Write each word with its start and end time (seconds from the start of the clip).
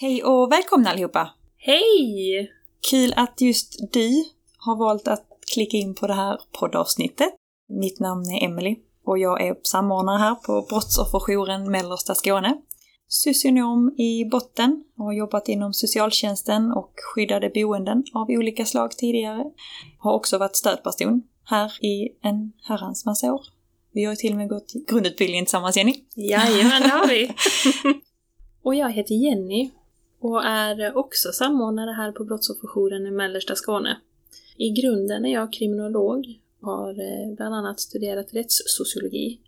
Hej 0.00 0.24
och 0.24 0.52
välkomna 0.52 0.90
allihopa! 0.90 1.30
Hej! 1.56 2.52
Kul 2.90 3.12
att 3.16 3.40
just 3.40 3.92
du 3.92 4.24
har 4.58 4.76
valt 4.76 5.08
att 5.08 5.26
klicka 5.54 5.76
in 5.76 5.94
på 5.94 6.06
det 6.06 6.14
här 6.14 6.40
poddavsnittet. 6.60 7.34
Mitt 7.68 8.00
namn 8.00 8.30
är 8.30 8.44
Emily 8.44 8.76
och 9.04 9.18
jag 9.18 9.42
är 9.46 9.56
samordnare 9.62 10.18
här 10.18 10.34
på 10.34 10.66
Brottsofferjouren 10.68 11.70
Mellersta 11.70 12.14
Skåne. 12.14 12.56
Socionom 13.08 13.94
i 13.98 14.24
botten 14.24 14.84
och 14.98 15.04
har 15.04 15.12
jobbat 15.12 15.48
inom 15.48 15.72
socialtjänsten 15.72 16.72
och 16.72 16.92
skyddade 16.96 17.50
boenden 17.54 18.04
av 18.14 18.30
olika 18.30 18.64
slag 18.64 18.90
tidigare. 18.90 19.44
Har 19.98 20.12
också 20.14 20.38
varit 20.38 20.56
stödperson 20.56 21.22
här 21.44 21.84
i 21.84 22.08
en 22.22 22.52
herrans 22.62 23.06
massa 23.06 23.32
år. 23.32 23.46
Vi 23.92 24.04
har 24.04 24.12
ju 24.12 24.16
till 24.16 24.32
och 24.32 24.38
med 24.38 24.48
gått 24.48 24.72
grundutbildningen 24.88 25.44
tillsammans, 25.44 25.76
Jenny. 25.76 25.94
Jajamän, 26.14 26.82
det 26.82 26.88
har 26.88 27.08
vi! 27.08 27.30
och 28.62 28.74
jag 28.74 28.92
heter 28.92 29.14
Jenny 29.14 29.70
och 30.20 30.44
är 30.44 30.96
också 30.96 31.32
samordnare 31.32 31.90
här 31.90 32.12
på 32.12 32.24
Brottsofferjouren 32.24 33.06
i 33.06 33.10
Mellersta 33.10 33.54
Skåne. 33.54 33.96
I 34.56 34.70
grunden 34.70 35.24
är 35.24 35.32
jag 35.32 35.52
kriminolog 35.52 36.40
och 36.60 36.68
har 36.68 36.90
eh, 36.90 37.36
bland 37.36 37.54
annat 37.54 37.80
studerat 37.80 38.34
rättssociologi. 38.34 39.40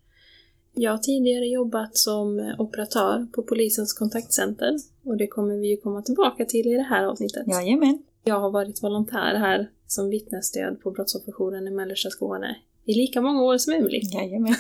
Jag 0.75 0.91
har 0.91 0.99
tidigare 0.99 1.47
jobbat 1.47 1.97
som 1.97 2.55
operatör 2.59 3.27
på 3.33 3.43
polisens 3.43 3.93
kontaktcenter 3.93 4.77
och 5.05 5.17
det 5.17 5.27
kommer 5.27 5.57
vi 5.57 5.71
ju 5.71 5.77
komma 5.77 6.03
tillbaka 6.03 6.45
till 6.45 6.67
i 6.67 6.77
det 6.77 6.83
här 6.83 7.05
avsnittet. 7.05 7.47
Jajamän. 7.47 8.03
Jag 8.25 8.41
har 8.41 8.51
varit 8.51 8.83
volontär 8.83 9.35
här 9.35 9.71
som 9.87 10.11
vittnesstöd 10.11 10.81
på 10.81 10.91
Brottsofferjouren 10.91 11.69
i 11.69 11.71
Mellersta 11.71 12.11
Skåne 12.11 12.57
i 12.85 12.95
lika 12.95 13.21
många 13.21 13.43
år 13.43 13.59
som 13.59 13.73
Emily. 13.73 14.01
Jajamän. 14.15 14.55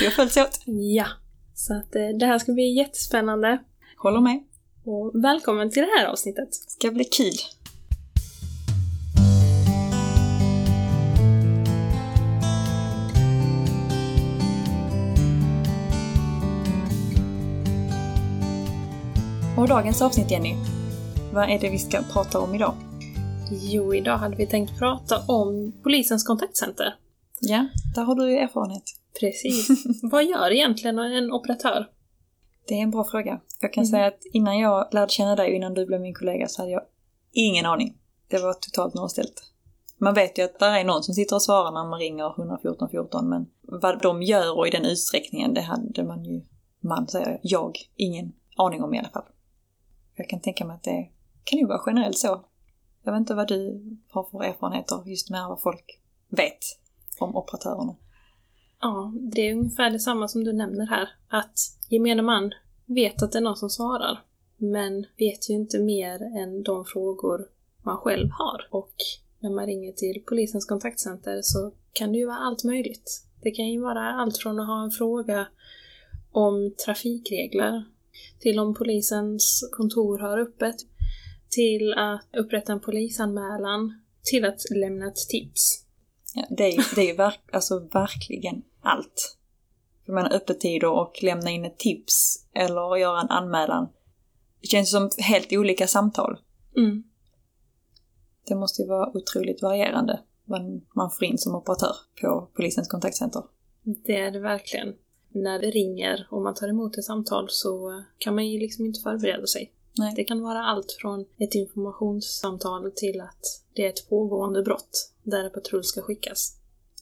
vi 0.00 0.06
har 0.06 0.10
följts 0.10 0.36
åt. 0.36 0.60
Ja, 0.66 1.06
så 1.54 1.74
att 1.74 1.96
eh, 1.96 2.08
det 2.20 2.26
här 2.26 2.38
ska 2.38 2.52
bli 2.52 2.76
jättespännande. 2.76 3.58
Håller 4.00 4.20
med. 4.20 4.40
Och 4.84 5.24
välkommen 5.24 5.70
till 5.70 5.82
det 5.82 5.98
här 5.98 6.06
avsnittet. 6.06 6.54
Ska 6.54 6.90
bli 6.90 7.04
kul. 7.04 7.32
Och 19.58 19.68
dagens 19.68 20.02
avsnitt 20.02 20.30
Jenny, 20.30 20.54
vad 21.32 21.50
är 21.50 21.58
det 21.58 21.70
vi 21.70 21.78
ska 21.78 22.02
prata 22.12 22.40
om 22.40 22.54
idag? 22.54 22.74
Jo, 23.50 23.94
idag 23.94 24.16
hade 24.16 24.36
vi 24.36 24.46
tänkt 24.46 24.78
prata 24.78 25.18
om 25.28 25.72
polisens 25.82 26.24
kontaktcenter. 26.24 26.94
Ja, 27.40 27.66
där 27.94 28.02
har 28.02 28.14
du 28.14 28.30
ju 28.30 28.38
erfarenhet. 28.38 28.84
Precis. 29.20 29.68
Vad 30.02 30.24
gör 30.24 30.52
egentligen 30.52 30.98
en 30.98 31.32
operatör? 31.32 31.86
Det 32.68 32.74
är 32.74 32.82
en 32.82 32.90
bra 32.90 33.04
fråga. 33.04 33.40
Jag 33.60 33.72
kan 33.72 33.82
Mm. 33.84 33.90
säga 33.90 34.06
att 34.06 34.24
innan 34.32 34.58
jag 34.58 34.88
lärde 34.94 35.12
känna 35.12 35.36
dig 35.36 35.48
och 35.50 35.56
innan 35.56 35.74
du 35.74 35.86
blev 35.86 36.00
min 36.00 36.14
kollega 36.14 36.48
så 36.48 36.62
hade 36.62 36.72
jag 36.72 36.82
ingen 37.32 37.66
aning. 37.66 37.98
Det 38.28 38.38
var 38.38 38.52
totalt 38.52 38.94
nollställt. 38.94 39.42
Man 39.98 40.14
vet 40.14 40.38
ju 40.38 40.42
att 40.42 40.58
det 40.58 40.66
är 40.66 40.84
någon 40.84 41.02
som 41.02 41.14
sitter 41.14 41.36
och 41.36 41.42
svarar 41.42 41.72
när 41.72 41.84
man 41.90 41.98
ringer 41.98 42.30
114 42.38 42.88
14 42.90 43.28
men 43.28 43.46
vad 43.62 44.02
de 44.02 44.22
gör 44.22 44.58
och 44.58 44.66
i 44.66 44.70
den 44.70 44.84
utsträckningen 44.84 45.54
det 45.54 45.60
hade 45.60 46.04
man 46.04 46.24
ju, 46.24 46.42
man 46.80 47.08
säger 47.08 47.40
jag, 47.42 47.78
ingen 47.96 48.32
aning 48.56 48.82
om 48.82 48.94
i 48.94 48.98
alla 48.98 49.08
fall. 49.08 49.24
Jag 50.14 50.28
kan 50.28 50.40
tänka 50.40 50.64
mig 50.64 50.74
att 50.74 50.82
det 50.82 51.08
kan 51.44 51.58
ju 51.58 51.66
vara 51.66 51.82
generellt 51.86 52.18
så. 52.18 52.44
Jag 53.02 53.12
vet 53.12 53.18
inte 53.20 53.34
vad 53.34 53.48
du 53.48 53.82
har 54.10 54.24
för 54.24 54.44
erfarenheter 54.44 55.02
just 55.06 55.30
med 55.30 55.48
vad 55.48 55.60
folk 55.60 56.00
vet 56.28 56.58
om 57.18 57.36
operatörerna. 57.36 57.96
Ja, 58.80 59.12
det 59.32 59.48
är 59.48 59.54
ungefär 59.54 59.90
detsamma 59.90 60.28
som 60.28 60.44
du 60.44 60.52
nämner 60.52 60.86
här. 60.86 61.08
Att 61.28 61.58
gemene 61.88 62.22
man 62.22 62.54
vet 62.86 63.22
att 63.22 63.32
det 63.32 63.38
är 63.38 63.42
någon 63.42 63.56
som 63.56 63.70
svarar, 63.70 64.24
men 64.56 65.06
vet 65.18 65.50
ju 65.50 65.54
inte 65.54 65.78
mer 65.78 66.22
än 66.22 66.62
de 66.62 66.84
frågor 66.84 67.48
man 67.82 67.96
själv 67.96 68.28
har. 68.30 68.68
Och 68.70 68.94
när 69.40 69.50
man 69.50 69.66
ringer 69.66 69.92
till 69.92 70.22
polisens 70.26 70.64
kontaktcenter 70.64 71.40
så 71.42 71.72
kan 71.92 72.12
det 72.12 72.18
ju 72.18 72.26
vara 72.26 72.36
allt 72.36 72.64
möjligt. 72.64 73.24
Det 73.42 73.50
kan 73.50 73.68
ju 73.68 73.80
vara 73.80 74.12
allt 74.12 74.38
från 74.38 74.60
att 74.60 74.66
ha 74.66 74.84
en 74.84 74.90
fråga 74.90 75.46
om 76.32 76.74
trafikregler, 76.84 77.84
till 78.38 78.58
om 78.58 78.74
polisens 78.74 79.68
kontor 79.72 80.18
har 80.18 80.38
öppet, 80.38 80.76
till 81.48 81.92
att 81.92 82.20
upprätta 82.36 82.72
en 82.72 82.80
polisanmälan, 82.80 84.00
till 84.22 84.44
att 84.44 84.60
lämna 84.70 85.08
ett 85.08 85.28
tips. 85.28 85.84
Ja, 86.34 86.46
det 86.50 86.64
är 86.64 87.02
ju, 87.02 87.14
verk, 87.14 87.40
alltså 87.52 87.78
verkligen 87.78 88.62
allt. 88.82 89.36
Jag 90.04 90.14
menar 90.14 90.32
öppettider 90.32 90.88
och 90.88 91.22
lämna 91.22 91.50
in 91.50 91.64
ett 91.64 91.78
tips 91.78 92.46
eller 92.54 92.96
göra 92.96 93.20
en 93.20 93.30
anmälan. 93.30 93.88
Det 94.60 94.66
känns 94.66 94.90
som 94.90 95.10
helt 95.18 95.52
olika 95.52 95.86
samtal. 95.86 96.38
Mm. 96.76 97.02
Det 98.46 98.54
måste 98.54 98.82
ju 98.82 98.88
vara 98.88 99.16
otroligt 99.16 99.62
varierande 99.62 100.20
vad 100.44 100.82
man 100.96 101.10
får 101.10 101.24
in 101.24 101.38
som 101.38 101.54
operatör 101.54 101.96
på 102.20 102.50
polisens 102.56 102.88
kontaktcenter. 102.88 103.42
Det 103.82 104.16
är 104.16 104.30
det 104.30 104.40
verkligen. 104.40 104.94
När 105.28 105.58
det 105.58 105.70
ringer 105.70 106.28
och 106.30 106.42
man 106.42 106.54
tar 106.54 106.68
emot 106.68 106.98
ett 106.98 107.04
samtal 107.04 107.46
så 107.50 108.02
kan 108.18 108.34
man 108.34 108.46
ju 108.46 108.58
liksom 108.58 108.86
inte 108.86 109.00
förbereda 109.00 109.46
sig. 109.46 109.72
Nej. 109.98 110.12
Det 110.16 110.24
kan 110.24 110.42
vara 110.42 110.64
allt 110.64 110.96
från 111.00 111.20
ett 111.20 111.54
informationssamtal 111.54 112.92
till 112.96 113.20
att 113.20 113.64
det 113.74 113.84
är 113.84 113.88
ett 113.88 114.08
pågående 114.08 114.62
brott 114.62 115.12
där 115.22 115.44
en 115.44 115.50
patrull 115.50 115.84
ska 115.84 116.02
skickas. 116.02 116.57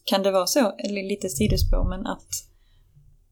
Kan 0.07 0.23
det 0.23 0.31
vara 0.31 0.47
så, 0.47 0.71
eller 0.77 1.03
lite 1.03 1.29
sidospår, 1.29 1.83
men 1.89 2.07
att... 2.07 2.29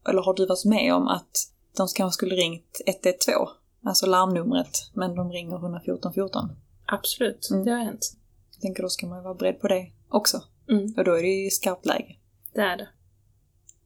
Eller 0.08 0.22
har 0.22 0.34
du 0.34 0.46
varit 0.46 0.64
med 0.64 0.94
om 0.94 1.08
att 1.08 1.52
de 1.76 1.88
kanske 1.96 2.14
skulle 2.14 2.34
ringt 2.34 2.80
112, 2.86 3.46
alltså 3.84 4.06
larmnumret, 4.06 4.90
men 4.94 5.14
de 5.14 5.32
ringer 5.32 5.56
114 5.56 6.12
14? 6.12 6.50
Absolut, 6.86 7.48
Mm. 7.50 7.64
det 7.64 7.70
har 7.70 7.78
hänt. 7.84 8.12
Jag 8.52 8.60
tänker 8.60 8.82
då 8.82 8.88
ska 8.88 9.06
man 9.06 9.22
vara 9.24 9.34
beredd 9.34 9.60
på 9.60 9.68
det 9.68 9.90
också. 10.08 10.42
Mm, 10.68 10.94
Och 10.96 11.04
då 11.04 11.12
är 11.18 11.22
det 11.22 11.28
ju 11.28 11.50
skarpt 11.50 11.86
läge. 11.86 12.16
det 12.54 12.60
är 12.60 12.76
det. 12.76 12.88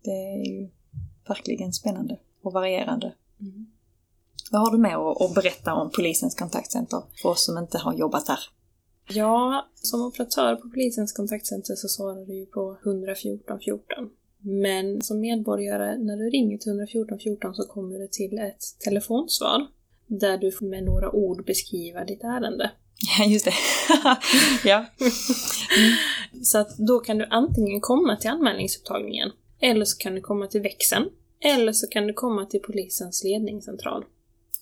Det 0.03 0.11
är 0.11 0.45
ju 0.53 0.71
verkligen 1.28 1.72
spännande 1.72 2.19
och 2.43 2.53
varierande. 2.53 3.15
Mm. 3.41 3.67
Vad 4.51 4.61
har 4.61 4.71
du 4.71 4.78
mer 4.78 5.11
att 5.12 5.22
att 5.22 5.34
berätta 5.34 5.75
om 5.75 5.91
polisens 5.91 6.34
kontaktcenter 6.34 7.03
för 7.22 7.28
oss 7.28 7.45
som 7.45 7.59
inte 7.59 7.78
har 7.78 7.95
jobbat 7.95 8.27
där? 8.27 8.39
Ja, 9.12 9.69
som 9.75 10.03
operatör 10.03 10.56
på 10.56 10.69
polisens 10.69 11.12
kontaktcenter 11.12 11.75
så 11.75 11.88
svarar 11.88 12.26
du 12.26 12.34
ju 12.34 12.47
på 12.47 12.76
114 12.84 13.60
14. 13.65 14.10
Men 14.43 15.03
som 15.03 15.21
medborgare, 15.21 15.98
när 15.98 16.16
du 16.16 16.31
ringer 16.31 16.59
till 16.59 16.71
114 16.71 17.19
14 17.19 17.54
så 17.54 17.62
kommer 17.62 17.98
du 17.98 18.09
till 18.09 18.38
ett 18.38 18.62
telefonsvar 18.84 19.66
där 20.06 20.38
du 20.38 20.66
med 20.66 20.84
några 20.84 21.10
ord 21.10 21.47
beskriva 21.47 22.04
ditt 22.04 22.25
ärende. 22.25 22.71
Ja, 23.19 23.25
just 23.25 23.44
det. 23.44 23.54
ja. 24.69 24.84
Så 26.42 26.59
att 26.59 26.77
då 26.78 26.98
kan 26.98 27.19
du 27.19 27.27
antingen 27.31 27.81
komma 27.81 28.16
till 28.16 28.31
anmälningsupptagningen, 28.31 29.31
eller 29.60 29.84
så 29.84 29.98
kan 29.98 30.15
du 30.15 30.21
komma 30.21 30.47
till 30.47 30.60
växeln, 30.60 31.09
eller 31.41 31.72
så 31.72 31.87
kan 31.87 32.06
du 32.06 32.12
komma 32.12 32.47
till 32.47 32.60
polisens 32.60 33.25
ledningscentral. 33.25 34.04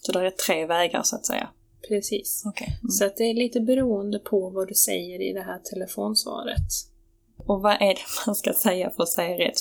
Så 0.01 0.13
där 0.13 0.25
är 0.25 0.31
tre 0.31 0.67
vägar 0.67 1.03
så 1.03 1.17
att 1.17 1.27
säga. 1.27 1.49
Precis. 1.89 2.43
Okej. 2.47 2.79
Mm. 2.83 2.91
Så 2.91 3.05
att 3.05 3.17
det 3.17 3.25
är 3.25 3.35
lite 3.35 3.61
beroende 3.61 4.19
på 4.19 4.51
vad 4.51 4.69
du 4.69 4.75
säger 4.75 5.31
i 5.31 5.33
det 5.33 5.43
här 5.43 5.59
telefonsvaret. 5.59 6.69
Och 7.47 7.63
vad 7.63 7.73
är 7.73 7.95
det 7.95 8.01
man 8.27 8.35
ska 8.35 8.53
säga 8.53 8.91
för 8.91 9.03
att 9.03 9.09
säga 9.09 9.39
rätt? 9.39 9.61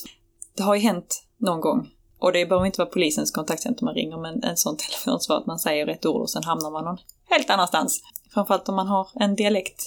Det 0.56 0.64
har 0.64 0.76
ju 0.76 0.82
hänt 0.82 1.24
någon 1.38 1.62
gång. 1.62 1.90
Och 2.20 2.34
det 2.34 2.46
behöver 2.46 2.66
inte 2.66 2.82
vara 2.82 2.90
polisens 2.90 3.32
kontaktcenter 3.32 3.86
man 3.86 3.94
ringer, 3.94 4.18
men 4.18 4.44
en 4.44 4.58
sån 4.58 4.78
telefonsvar 4.90 5.38
att 5.38 5.46
man 5.46 5.60
säger 5.60 5.86
rätt 5.86 6.06
ord 6.06 6.22
och 6.22 6.30
sen 6.30 6.44
hamnar 6.44 6.72
man 6.72 6.86
någon 6.86 6.98
helt 7.30 7.50
annanstans. 7.50 8.02
Framförallt 8.34 8.70
om 8.70 8.76
man 8.76 8.88
har 8.88 9.08
en 9.16 9.36
dialekt 9.36 9.84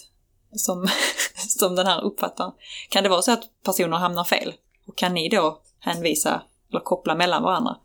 som, 0.53 0.89
som 1.49 1.75
den 1.75 1.87
här 1.87 2.03
uppfattar. 2.03 2.53
Kan 2.89 3.03
det 3.03 3.09
vara 3.09 3.23
så 3.23 3.33
att 3.33 3.45
personer 3.65 3.97
hamnar 3.97 4.25
fel? 4.25 4.53
Och 4.87 4.97
kan 4.97 5.15
ni 5.15 5.29
då 5.29 5.61
hänvisa 5.79 6.43
eller 6.71 6.81
koppla 6.81 7.15
mellan 7.15 7.43
varandra? 7.43 7.77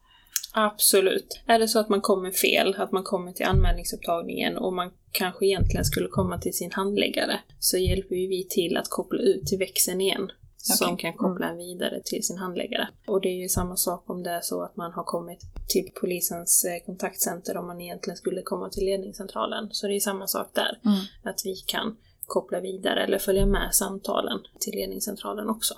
Absolut. 0.57 1.41
Är 1.47 1.59
det 1.59 1.67
så 1.67 1.79
att 1.79 1.89
man 1.89 2.01
kommer 2.01 2.31
fel, 2.31 2.75
att 2.77 2.91
man 2.91 3.03
kommer 3.03 3.31
till 3.31 3.45
anmälningsupptagningen 3.45 4.57
och 4.57 4.73
man 4.73 4.91
kanske 5.11 5.45
egentligen 5.45 5.85
skulle 5.85 6.07
komma 6.07 6.37
till 6.37 6.53
sin 6.53 6.71
handläggare, 6.71 7.39
så 7.59 7.77
hjälper 7.77 8.15
ju 8.15 8.27
vi 8.27 8.47
till 8.49 8.77
att 8.77 8.89
koppla 8.89 9.19
ut 9.19 9.47
till 9.47 9.57
växeln 9.59 10.01
igen. 10.01 10.31
Som 10.57 10.97
kan 10.97 11.13
koppla 11.13 11.49
en 11.49 11.57
vidare 11.57 12.01
till 12.05 12.23
sin 12.23 12.37
handläggare. 12.37 12.87
Och 13.07 13.21
det 13.21 13.29
är 13.29 13.41
ju 13.41 13.49
samma 13.49 13.75
sak 13.75 14.09
om 14.09 14.23
det 14.23 14.29
är 14.29 14.41
så 14.41 14.63
att 14.63 14.75
man 14.75 14.91
har 14.91 15.03
kommit 15.03 15.39
till 15.67 15.91
polisens 16.01 16.65
eh, 16.65 16.85
kontaktcenter 16.85 17.57
om 17.57 17.67
man 17.67 17.81
egentligen 17.81 18.17
skulle 18.17 18.41
komma 18.41 18.69
till 18.69 18.85
ledningscentralen. 18.85 19.69
Så 19.71 19.87
det 19.87 19.95
är 19.95 19.99
samma 19.99 20.27
sak 20.27 20.47
där. 20.53 20.79
Att 21.23 21.41
vi 21.45 21.55
kan 21.55 21.97
koppla 22.25 22.59
vidare 22.59 23.03
eller 23.03 23.17
följa 23.17 23.45
med 23.45 23.69
samtalen 23.75 24.39
till 24.59 24.73
ledningscentralen 24.73 25.49
också. 25.49 25.73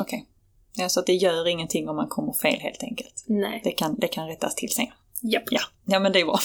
Okej. 0.00 0.28
Ja, 0.76 0.88
så 0.88 1.00
att 1.00 1.06
det 1.06 1.14
gör 1.14 1.48
ingenting 1.48 1.88
om 1.88 1.96
man 1.96 2.08
kommer 2.08 2.32
fel 2.32 2.60
helt 2.60 2.82
enkelt. 2.82 3.24
Nej. 3.26 3.60
Det 3.64 3.70
kan, 3.70 3.94
det 3.98 4.08
kan 4.08 4.28
rättas 4.28 4.54
till 4.54 4.70
sen. 4.70 4.86
Japp. 5.22 5.44
Ja, 5.50 5.60
ja 5.84 6.00
men 6.00 6.12
det 6.12 6.20
är 6.20 6.24
bra. 6.24 6.38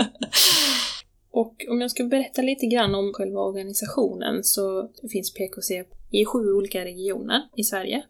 Och 1.32 1.66
om 1.70 1.80
jag 1.80 1.90
ska 1.90 2.04
berätta 2.04 2.42
lite 2.42 2.66
grann 2.66 2.94
om 2.94 3.12
själva 3.12 3.40
organisationen 3.40 4.44
så 4.44 4.90
finns 5.12 5.34
PKC 5.34 5.84
i 6.10 6.24
sju 6.24 6.52
olika 6.52 6.84
regioner 6.84 7.48
i 7.56 7.64
Sverige. 7.64 8.02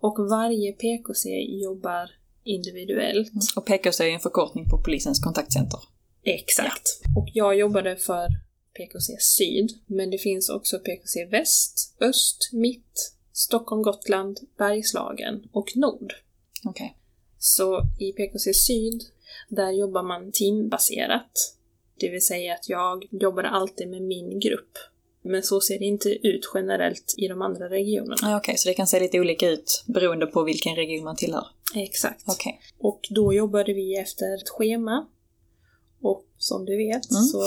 Och 0.00 0.16
varje 0.30 0.72
PKC 0.72 1.28
jobbar 1.62 2.10
individuellt. 2.44 3.32
Och 3.56 3.66
PKC 3.66 4.04
är 4.04 4.14
en 4.14 4.20
förkortning 4.20 4.70
på 4.70 4.78
polisens 4.78 5.20
kontaktcenter. 5.20 5.80
Exakt. 6.22 7.00
Och 7.16 7.28
jag 7.34 7.56
jobbade 7.58 7.96
för 7.96 8.28
PKC 8.76 9.16
Syd, 9.20 9.70
men 9.86 10.10
det 10.10 10.18
finns 10.18 10.48
också 10.48 10.78
PKC 10.78 11.24
Väst, 11.24 11.96
Öst, 12.00 12.50
Mitt, 12.52 13.15
Stockholm, 13.38 13.82
Gotland, 13.82 14.40
Bergslagen 14.58 15.48
och 15.52 15.76
Nord. 15.76 16.12
Okej. 16.64 16.96
Så 17.38 17.82
i 17.98 18.12
PKC 18.12 18.54
Syd, 18.54 19.02
där 19.48 19.70
jobbar 19.70 20.02
man 20.02 20.32
teambaserat. 20.32 21.32
Det 22.00 22.08
vill 22.10 22.26
säga 22.26 22.54
att 22.54 22.68
jag 22.68 23.04
jobbar 23.10 23.42
alltid 23.44 23.88
med 23.88 24.02
min 24.02 24.40
grupp. 24.40 24.78
Men 25.22 25.42
så 25.42 25.60
ser 25.60 25.78
det 25.78 25.84
inte 25.84 26.08
ut 26.08 26.50
generellt 26.54 27.14
i 27.16 27.28
de 27.28 27.42
andra 27.42 27.68
regionerna. 27.70 28.16
Ja, 28.22 28.36
Okej, 28.36 28.56
så 28.58 28.68
det 28.68 28.74
kan 28.74 28.86
se 28.86 29.00
lite 29.00 29.20
olika 29.20 29.48
ut 29.50 29.84
beroende 29.86 30.26
på 30.26 30.42
vilken 30.42 30.76
region 30.76 31.04
man 31.04 31.16
tillhör. 31.16 31.46
Exakt. 31.74 32.24
Okej. 32.26 32.60
Och 32.78 33.00
då 33.10 33.34
jobbade 33.34 33.72
vi 33.72 33.96
efter 33.96 34.34
ett 34.34 34.48
schema. 34.48 35.06
Och 36.00 36.24
som 36.38 36.64
du 36.64 36.76
vet 36.76 37.10
Mm. 37.10 37.22
så 37.22 37.42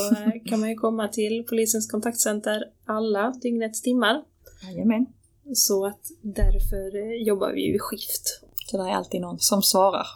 kan 0.46 0.60
man 0.60 0.70
ju 0.70 0.76
komma 0.76 1.08
till 1.08 1.46
polisens 1.50 1.92
kontaktcenter 1.92 2.64
alla 2.86 3.32
dygnets 3.42 3.82
timmar. 3.82 4.24
Jajamän. 4.64 5.06
Så 5.54 5.86
att 5.86 6.02
därför 6.22 6.98
eh, 6.98 7.28
jobbar 7.28 7.52
vi 7.52 7.62
ju 7.62 7.76
i 7.76 7.80
skift. 7.80 8.42
Så 8.66 8.78
det 8.78 8.84
är 8.84 8.96
alltid 8.96 9.22
någon 9.22 9.40
som 9.40 9.62
svarar. 9.62 10.08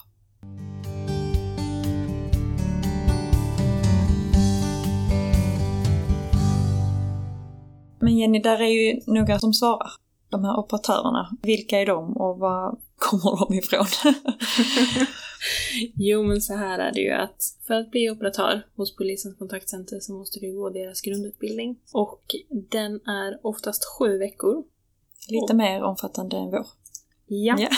Men 8.00 8.18
Jenny, 8.18 8.40
där 8.40 8.62
är 8.62 8.68
ju 8.68 9.02
några 9.06 9.40
som 9.40 9.54
svarar. 9.54 9.92
De 10.30 10.44
här 10.44 10.60
operatörerna. 10.60 11.30
Vilka 11.42 11.80
är 11.80 11.86
de 11.86 12.18
och 12.18 12.40
var 12.40 12.80
kommer 12.96 13.46
de 13.46 13.54
ifrån? 13.54 13.86
Jo, 15.96 16.24
men 16.24 16.42
så 16.42 16.54
här 16.54 16.80
är 16.80 16.92
det 16.94 17.00
ju 17.00 17.12
att 17.12 17.42
för 17.68 17.74
att 17.74 17.92
bli 17.92 18.10
operatör 18.10 18.66
hos 18.76 18.96
polisens 18.96 19.38
kontaktcenter 19.38 20.00
så 20.00 20.14
måste 20.14 20.40
du 20.40 20.54
gå 20.54 20.70
deras 20.70 21.02
grundutbildning. 21.02 21.80
Och 21.92 22.36
den 22.50 22.96
är 23.08 23.40
oftast 23.42 23.86
sju 24.00 24.18
veckor. 24.18 24.64
Lite 25.30 25.54
mer 25.54 25.84
omfattande 25.84 26.38
än 26.38 26.52
vår. 26.52 26.66
Ja. 27.28 27.58
Ja. 27.60 27.70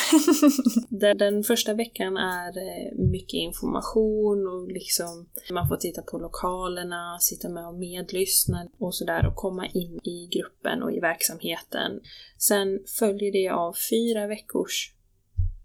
Den 1.14 1.44
första 1.44 1.74
veckan 1.74 2.18
är 2.18 2.58
eh, 2.58 2.98
mycket 2.98 3.34
information 3.34 4.48
och 4.48 4.72
liksom 4.72 5.30
man 5.52 5.68
får 5.68 5.78
titta 5.78 6.02
på 6.02 6.18
lokalerna, 6.18 7.18
sitta 7.20 7.50
med 7.50 7.68
och 7.68 7.76
medlyssna 7.76 8.68
och 8.80 8.96
sådär 8.96 9.28
och 9.28 9.36
komma 9.36 9.68
in 9.68 10.00
i 10.04 10.30
gruppen 10.32 10.84
och 10.84 10.92
i 10.92 11.00
verksamheten. 11.00 12.02
Sen 12.38 12.80
följer 13.00 13.32
det 13.32 13.50
av 13.50 13.74
fyra 13.90 14.28
veckors 14.28 14.94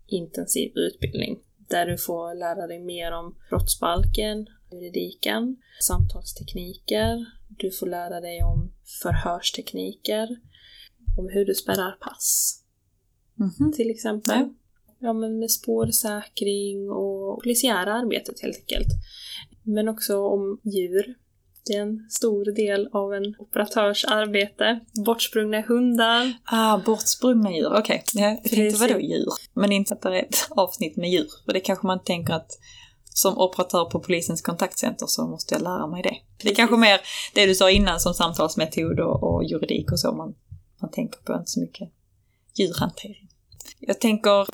intensiv 0.06 0.72
utbildning 0.74 1.38
där 1.70 1.86
du 1.86 1.98
får 1.98 2.34
lära 2.34 2.66
dig 2.66 2.78
mer 2.78 3.12
om 3.12 3.36
brottsbalken, 3.50 4.46
juridiken, 4.72 5.56
samtalstekniker, 5.80 7.26
du 7.48 7.70
får 7.70 7.86
lära 7.86 8.20
dig 8.20 8.42
om 8.42 8.72
förhörstekniker, 9.02 10.28
om 11.18 11.28
hur 11.28 11.44
du 11.44 11.54
spärrar 11.54 11.90
pass 12.00 12.56
Mhm. 13.34 13.72
till 13.72 13.90
exempel. 13.90 14.38
Ja. 14.38 14.48
Ja, 15.02 15.12
men 15.12 15.38
med 15.38 15.50
spårsäkring 15.50 16.90
och 16.90 17.42
polisiära 17.42 17.94
arbetet 17.94 18.40
helt 18.42 18.56
enkelt. 18.58 18.88
Men 19.62 19.88
också 19.88 20.18
om 20.26 20.60
djur. 20.64 21.14
Det 21.66 21.72
är 21.76 21.82
en 21.82 22.06
stor 22.10 22.44
del 22.44 22.88
av 22.92 23.14
en 23.14 23.34
operatörs 23.38 24.04
arbete. 24.04 24.80
Bortsprungna 25.06 25.60
hundar. 25.60 26.32
Ah, 26.44 26.78
bortsprungna 26.86 27.52
djur. 27.52 27.72
Okej, 27.78 28.02
ja, 28.14 28.22
jag 28.22 28.36
tänkte 28.36 28.56
Precis. 28.56 28.80
vadå 28.80 29.00
djur? 29.00 29.28
Men 29.54 29.72
inte 29.72 29.94
att 29.94 30.02
det 30.02 30.18
är 30.18 30.22
ett 30.22 30.46
avsnitt 30.50 30.96
med 30.96 31.10
djur. 31.10 31.26
För 31.44 31.52
det 31.52 31.60
kanske 31.60 31.86
man 31.86 32.04
tänker 32.04 32.34
att 32.34 32.50
som 33.04 33.38
operatör 33.38 33.84
på 33.84 34.00
polisens 34.00 34.42
kontaktcenter 34.42 35.06
så 35.06 35.26
måste 35.26 35.54
jag 35.54 35.62
lära 35.62 35.86
mig 35.86 36.02
det. 36.02 36.16
Det 36.42 36.50
är 36.50 36.54
kanske 36.54 36.76
mer 36.76 37.00
det 37.34 37.46
du 37.46 37.54
sa 37.54 37.70
innan 37.70 38.00
som 38.00 38.14
samtalsmetod 38.14 39.00
och, 39.00 39.22
och 39.34 39.44
juridik 39.44 39.92
och 39.92 40.00
så 40.00 40.12
man, 40.12 40.34
man 40.82 40.90
tänker 40.90 41.20
på, 41.20 41.32
inte 41.32 41.50
så 41.50 41.60
mycket 41.60 41.90
djurhantering. 42.58 43.28
Jag 43.80 44.00
tänker, 44.00 44.46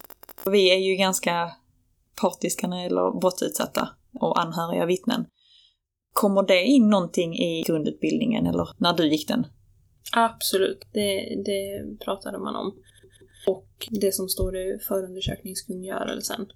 vi 0.51 0.71
är 0.71 0.79
ju 0.79 0.97
ganska 0.97 1.53
partiska 2.21 2.69
när 2.69 2.77
det 2.77 2.83
gäller 2.83 3.21
brottsutsatta 3.21 3.89
och 4.21 4.41
anhöriga 4.41 4.87
vittnen. 4.87 5.27
Kommer 6.13 6.43
det 6.43 6.65
in 6.65 6.91
någonting 6.91 7.35
i 7.35 7.63
grundutbildningen 7.67 8.47
eller 8.47 8.69
när 8.79 8.93
du 8.93 9.09
gick 9.09 9.29
den? 9.29 9.47
Absolut, 10.13 10.87
det, 10.93 11.43
det 11.45 11.99
pratade 12.05 12.39
man 12.39 12.57
om. 12.57 12.75
Och 13.47 13.89
det 13.91 14.15
som 14.15 14.29
står 14.29 14.57
i 14.57 14.79
förundersökningskungörelsen. 14.89 16.47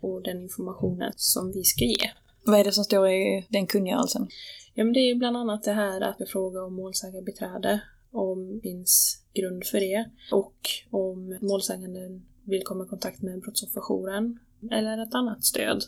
Och 0.00 0.22
den 0.22 0.42
informationen 0.42 1.12
som 1.16 1.52
vi 1.52 1.64
ska 1.64 1.84
ge. 1.84 2.10
Vad 2.44 2.60
är 2.60 2.64
det 2.64 2.72
som 2.72 2.84
står 2.84 3.08
i 3.08 3.46
den 3.48 3.66
kungörelsen? 3.66 4.28
Ja, 4.74 4.84
men 4.84 4.92
det 4.92 5.00
är 5.00 5.14
bland 5.14 5.36
annat 5.36 5.62
det 5.62 5.72
här 5.72 6.00
att 6.00 6.28
fråga 6.28 6.64
om 6.64 6.74
målsägarbiträde, 6.74 7.80
om 8.12 8.54
det 8.54 8.60
finns 8.60 9.19
grund 9.34 9.64
för 9.64 9.80
det, 9.80 10.10
och 10.32 10.56
om 10.90 11.38
målsäganden 11.40 12.26
vill 12.44 12.62
komma 12.64 12.84
i 12.84 12.88
kontakt 12.88 13.22
med 13.22 13.40
brottsofferjouren 13.40 14.38
eller 14.70 15.02
ett 15.02 15.14
annat 15.14 15.44
stöd, 15.44 15.84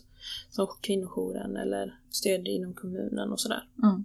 som 0.50 0.67
kvinnojouren 0.81 1.56
eller 1.56 2.00
stöd 2.11 2.49
inom 2.49 2.75
kommunen 2.75 3.33
och 3.33 3.41
sådär. 3.41 3.69
Mm. 3.83 4.05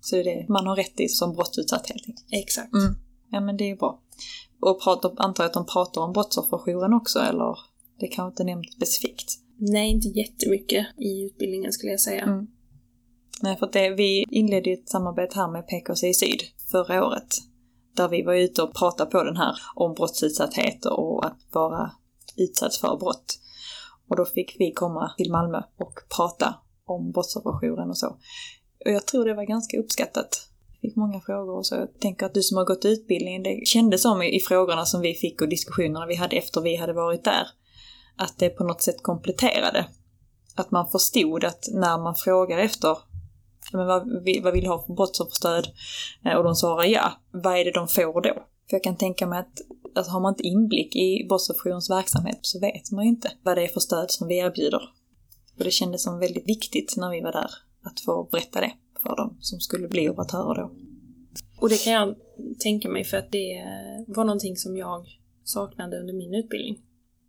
Så 0.00 0.16
det 0.16 0.20
är 0.20 0.24
det 0.24 0.48
man 0.48 0.66
har 0.66 0.76
rätt 0.76 0.96
till 0.96 1.14
som 1.16 1.34
brottsutsatt 1.34 1.88
helt 1.88 2.08
enkelt. 2.08 2.26
Exakt. 2.30 2.74
Mm. 2.74 2.94
Ja 3.30 3.40
men 3.40 3.56
det 3.56 3.70
är 3.70 3.76
bra. 3.76 4.02
Och 4.60 4.82
pratar, 4.82 5.12
antar 5.16 5.44
jag 5.44 5.48
att 5.48 5.54
de 5.54 5.66
pratar 5.66 6.00
om 6.00 6.12
brottsofferjouren 6.12 6.92
också 6.92 7.18
eller? 7.18 7.58
Det 7.98 8.06
kanske 8.06 8.32
inte 8.32 8.44
nämnt 8.44 8.72
specifikt. 8.72 9.38
Nej, 9.56 9.90
inte 9.90 10.08
jättemycket 10.08 10.86
i 10.98 11.22
utbildningen 11.24 11.72
skulle 11.72 11.92
jag 11.92 12.00
säga. 12.00 12.22
Mm. 12.22 12.46
Nej, 13.42 13.56
för 13.56 13.70
det, 13.72 13.90
vi 13.90 14.24
inledde 14.30 14.70
ju 14.70 14.74
ett 14.74 14.88
samarbete 14.88 15.38
här 15.38 15.48
med 15.48 15.66
PKC 15.66 16.14
Syd 16.14 16.40
förra 16.70 17.06
året. 17.06 17.34
Där 17.96 18.08
vi 18.08 18.22
var 18.22 18.34
ute 18.34 18.62
och 18.62 18.74
pratade 18.74 19.10
på 19.10 19.22
den 19.22 19.36
här 19.36 19.54
om 19.74 19.94
brottsutsatthet 19.94 20.86
och 20.86 21.26
att 21.26 21.38
vara 21.52 21.90
utsatt 22.36 22.76
för 22.76 22.96
brott. 22.96 23.38
Och 24.08 24.16
då 24.16 24.24
fick 24.24 24.56
vi 24.58 24.72
komma 24.72 25.12
till 25.16 25.32
Malmö 25.32 25.62
och 25.78 25.94
prata 26.16 26.54
om 26.86 27.12
brottsofferjouren 27.12 27.90
och 27.90 27.98
så. 27.98 28.06
Och 28.84 28.90
jag 28.90 29.06
tror 29.06 29.24
det 29.24 29.34
var 29.34 29.44
ganska 29.44 29.78
uppskattat. 29.78 30.48
Jag 30.72 30.80
Fick 30.80 30.96
många 30.96 31.20
frågor 31.20 31.56
och 31.58 31.66
så. 31.66 31.74
Jag 31.74 32.00
tänker 32.00 32.26
att 32.26 32.34
du 32.34 32.42
som 32.42 32.56
har 32.56 32.64
gått 32.64 32.84
utbildningen, 32.84 33.42
det 33.42 33.66
kändes 33.66 34.02
som 34.02 34.22
i, 34.22 34.40
frågorna 34.40 34.84
som 34.84 35.00
vi 35.00 35.14
fick 35.14 35.42
och 35.42 35.48
diskussionerna 35.48 36.06
vi 36.06 36.14
hade 36.14 36.36
efter 36.36 36.60
vi 36.60 36.76
hade 36.76 36.92
varit 36.92 37.24
där, 37.24 37.46
att 38.16 38.38
det 38.38 38.50
på 38.50 38.64
något 38.64 38.82
sätt 38.82 39.02
kompletterade. 39.02 39.86
Att 40.56 40.70
man 40.70 40.88
förstod 40.88 41.44
att 41.44 41.64
när 41.72 41.98
man 41.98 42.14
frågar 42.14 42.58
efter 42.58 42.96
men 43.72 43.86
vad, 43.86 44.02
vad 44.42 44.52
vill 44.52 44.64
du 44.64 44.68
ha 44.68 44.86
för 44.86 44.94
brottsofferstöd? 44.94 45.66
Eh, 46.24 46.36
och 46.36 46.44
de 46.44 46.54
svarar 46.54 46.84
ja, 46.84 47.12
vad 47.30 47.58
är 47.58 47.64
det 47.64 47.72
de 47.72 47.88
får 47.88 48.22
då? 48.22 48.34
För 48.70 48.76
jag 48.76 48.82
kan 48.82 48.96
tänka 48.96 49.26
mig 49.26 49.38
att 49.38 49.60
alltså, 49.96 50.12
har 50.12 50.20
man 50.20 50.32
inte 50.32 50.46
inblick 50.46 50.96
i 50.96 51.26
brottsofferjourens 51.28 51.90
verksamhet 51.90 52.38
så 52.42 52.60
vet 52.60 52.90
man 52.90 53.04
ju 53.04 53.10
inte 53.10 53.30
vad 53.42 53.56
det 53.56 53.64
är 53.64 53.68
för 53.68 53.80
stöd 53.80 54.10
som 54.10 54.28
vi 54.28 54.38
erbjuder. 54.38 54.82
Och 55.58 55.64
det 55.64 55.70
kändes 55.70 56.02
som 56.02 56.18
väldigt 56.18 56.48
viktigt 56.48 56.94
när 56.96 57.10
vi 57.10 57.20
var 57.20 57.32
där 57.32 57.50
att 57.82 58.00
få 58.00 58.28
berätta 58.32 58.60
det 58.60 58.72
för 59.02 59.16
dem 59.16 59.36
som 59.40 59.60
skulle 59.60 59.88
bli 59.88 60.10
operatörer 60.10 60.54
då. 60.54 60.70
Och 61.60 61.68
det 61.68 61.84
kan 61.84 61.92
jag 61.92 62.14
tänka 62.58 62.88
mig 62.88 63.04
för 63.04 63.16
att 63.16 63.32
det 63.32 63.64
var 64.06 64.24
någonting 64.24 64.56
som 64.56 64.76
jag 64.76 65.06
saknade 65.44 66.00
under 66.00 66.14
min 66.14 66.34
utbildning. 66.34 66.78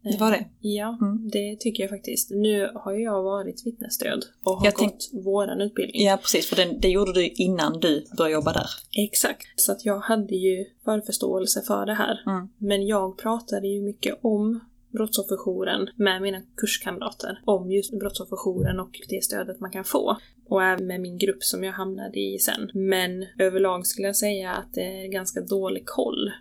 Det 0.03 0.17
var 0.19 0.31
det? 0.31 0.45
Ja, 0.59 0.97
Mm. 1.01 1.29
det 1.29 1.55
tycker 1.59 1.83
jag 1.83 1.89
faktiskt. 1.89 2.29
Nu 2.31 2.69
har 2.75 2.93
jag 2.93 3.23
varit 3.23 3.65
vittnesstöd 3.65 4.25
och 4.43 4.55
har 4.57 4.65
Jag 4.65 4.73
gått 4.73 4.79
tänk- 5.11 5.25
våran 5.25 5.61
utbildning. 5.61 6.03
Ja, 6.05 6.17
precis, 6.17 6.47
för 6.49 6.55
det, 6.55 6.77
det 6.79 6.87
gjorde 6.89 7.13
du 7.13 7.27
innan 7.27 7.79
du 7.79 8.05
började 8.17 8.33
jobba 8.33 8.53
där. 8.53 8.67
Exakt. 8.97 9.43
Så 9.55 9.71
att 9.71 9.85
jag 9.85 9.99
hade 9.99 10.35
ju 10.35 10.65
förförståelse 10.85 11.61
för 11.61 11.85
det 11.85 11.93
här. 11.93 12.23
Mm. 12.25 12.49
Men 12.57 12.87
jag 12.87 13.17
pratade 13.17 13.67
ju 13.67 13.81
mycket 13.81 14.19
om 14.21 14.59
brottsofferjouren 14.91 15.89
med 15.95 16.21
mina 16.21 16.41
kurskamrater. 16.57 17.41
Om 17.45 17.71
just 17.71 17.99
brottsofferjouren 17.99 18.79
och 18.79 18.99
det 19.09 19.23
stödet 19.23 19.59
man 19.59 19.71
kan 19.71 19.83
få. 19.83 20.17
Och 20.49 20.63
även 20.63 20.87
med 20.87 21.01
min 21.01 21.17
grupp 21.17 21.43
som 21.43 21.63
jag 21.63 21.73
hamnade 21.73 22.19
i 22.19 22.39
sen. 22.39 22.69
Men 22.73 23.25
överlag 23.39 23.87
skulle 23.87 24.07
jag 24.07 24.15
säga 24.15 24.51
att 24.51 24.73
det 24.73 25.03
är 25.05 25.07
ganska 25.07 25.41
dålig 25.41 25.85
koll 25.85 26.31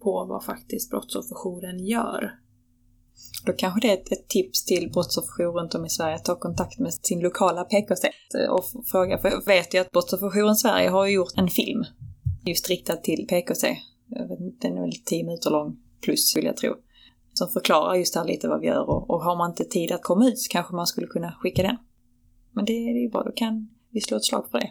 på 0.00 0.24
vad 0.28 0.44
faktiskt 0.44 0.90
brottsofferjouren 0.90 1.86
gör. 1.86 2.32
Då 3.46 3.52
kanske 3.52 3.80
det 3.80 3.90
är 3.90 3.94
ett, 3.94 4.12
ett 4.12 4.28
tips 4.28 4.64
till 4.64 4.90
brottsofferjourer 4.92 5.60
runt 5.60 5.74
om 5.74 5.86
i 5.86 5.90
Sverige 5.90 6.14
att 6.14 6.24
ta 6.24 6.38
kontakt 6.38 6.78
med 6.78 6.92
sin 6.92 7.20
lokala 7.20 7.64
PKC 7.64 8.08
och 8.50 8.64
fråga. 8.86 9.18
För 9.18 9.28
jag 9.28 9.46
vet 9.46 9.74
ju 9.74 9.78
att 9.78 9.90
Brottsofferjouren 9.90 10.56
Sverige 10.56 10.88
har 10.88 11.06
gjort 11.06 11.32
en 11.36 11.48
film 11.48 11.84
just 12.46 12.68
riktad 12.68 12.96
till 12.96 13.26
PKC. 13.28 13.76
Den 14.60 14.76
är 14.76 14.80
väl 14.80 14.92
10 15.04 15.24
minuter 15.24 15.50
lång 15.50 15.76
plus 16.04 16.36
vill 16.36 16.44
jag 16.44 16.56
tro. 16.56 16.74
Som 17.32 17.48
förklarar 17.48 17.94
just 17.94 18.14
här 18.14 18.24
lite 18.24 18.48
vad 18.48 18.60
vi 18.60 18.66
gör 18.66 18.90
och, 18.90 19.10
och 19.10 19.24
har 19.24 19.36
man 19.36 19.50
inte 19.50 19.64
tid 19.64 19.92
att 19.92 20.02
komma 20.02 20.28
ut 20.28 20.38
så 20.38 20.48
kanske 20.48 20.74
man 20.74 20.86
skulle 20.86 21.06
kunna 21.06 21.32
skicka 21.32 21.62
den. 21.62 21.76
Men 22.52 22.64
det, 22.64 22.72
det 22.72 22.98
är 22.98 23.02
ju 23.02 23.10
bra, 23.10 23.22
då 23.22 23.32
kan 23.32 23.68
vi 23.90 24.00
slå 24.00 24.16
ett 24.16 24.24
slag 24.24 24.50
för 24.50 24.58
det. 24.58 24.70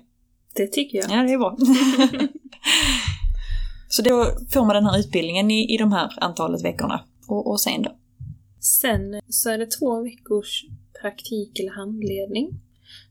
Det 0.56 0.68
tycker 0.68 0.98
jag. 0.98 1.12
Ja, 1.12 1.24
det 1.24 1.34
är 1.34 1.38
bra. 1.38 1.58
så 3.90 4.02
då 4.02 4.25
får 4.54 4.66
man 4.66 4.75
den 4.75 4.86
här 4.86 5.00
utbildningen 5.00 5.52
i, 5.52 5.74
i 5.74 5.78
de 5.78 5.92
här 5.92 6.14
antalet 6.18 6.64
veckorna. 6.64 7.06
Och, 7.28 7.48
och 7.52 7.62
sen 7.62 7.82
då? 7.82 7.92
Sen 8.65 9.22
så 9.29 9.50
är 9.50 9.57
det 9.57 9.72
två 9.72 10.01
veckors 10.03 10.65
praktik 11.01 11.60
eller 11.60 11.72
handledning. 11.72 12.60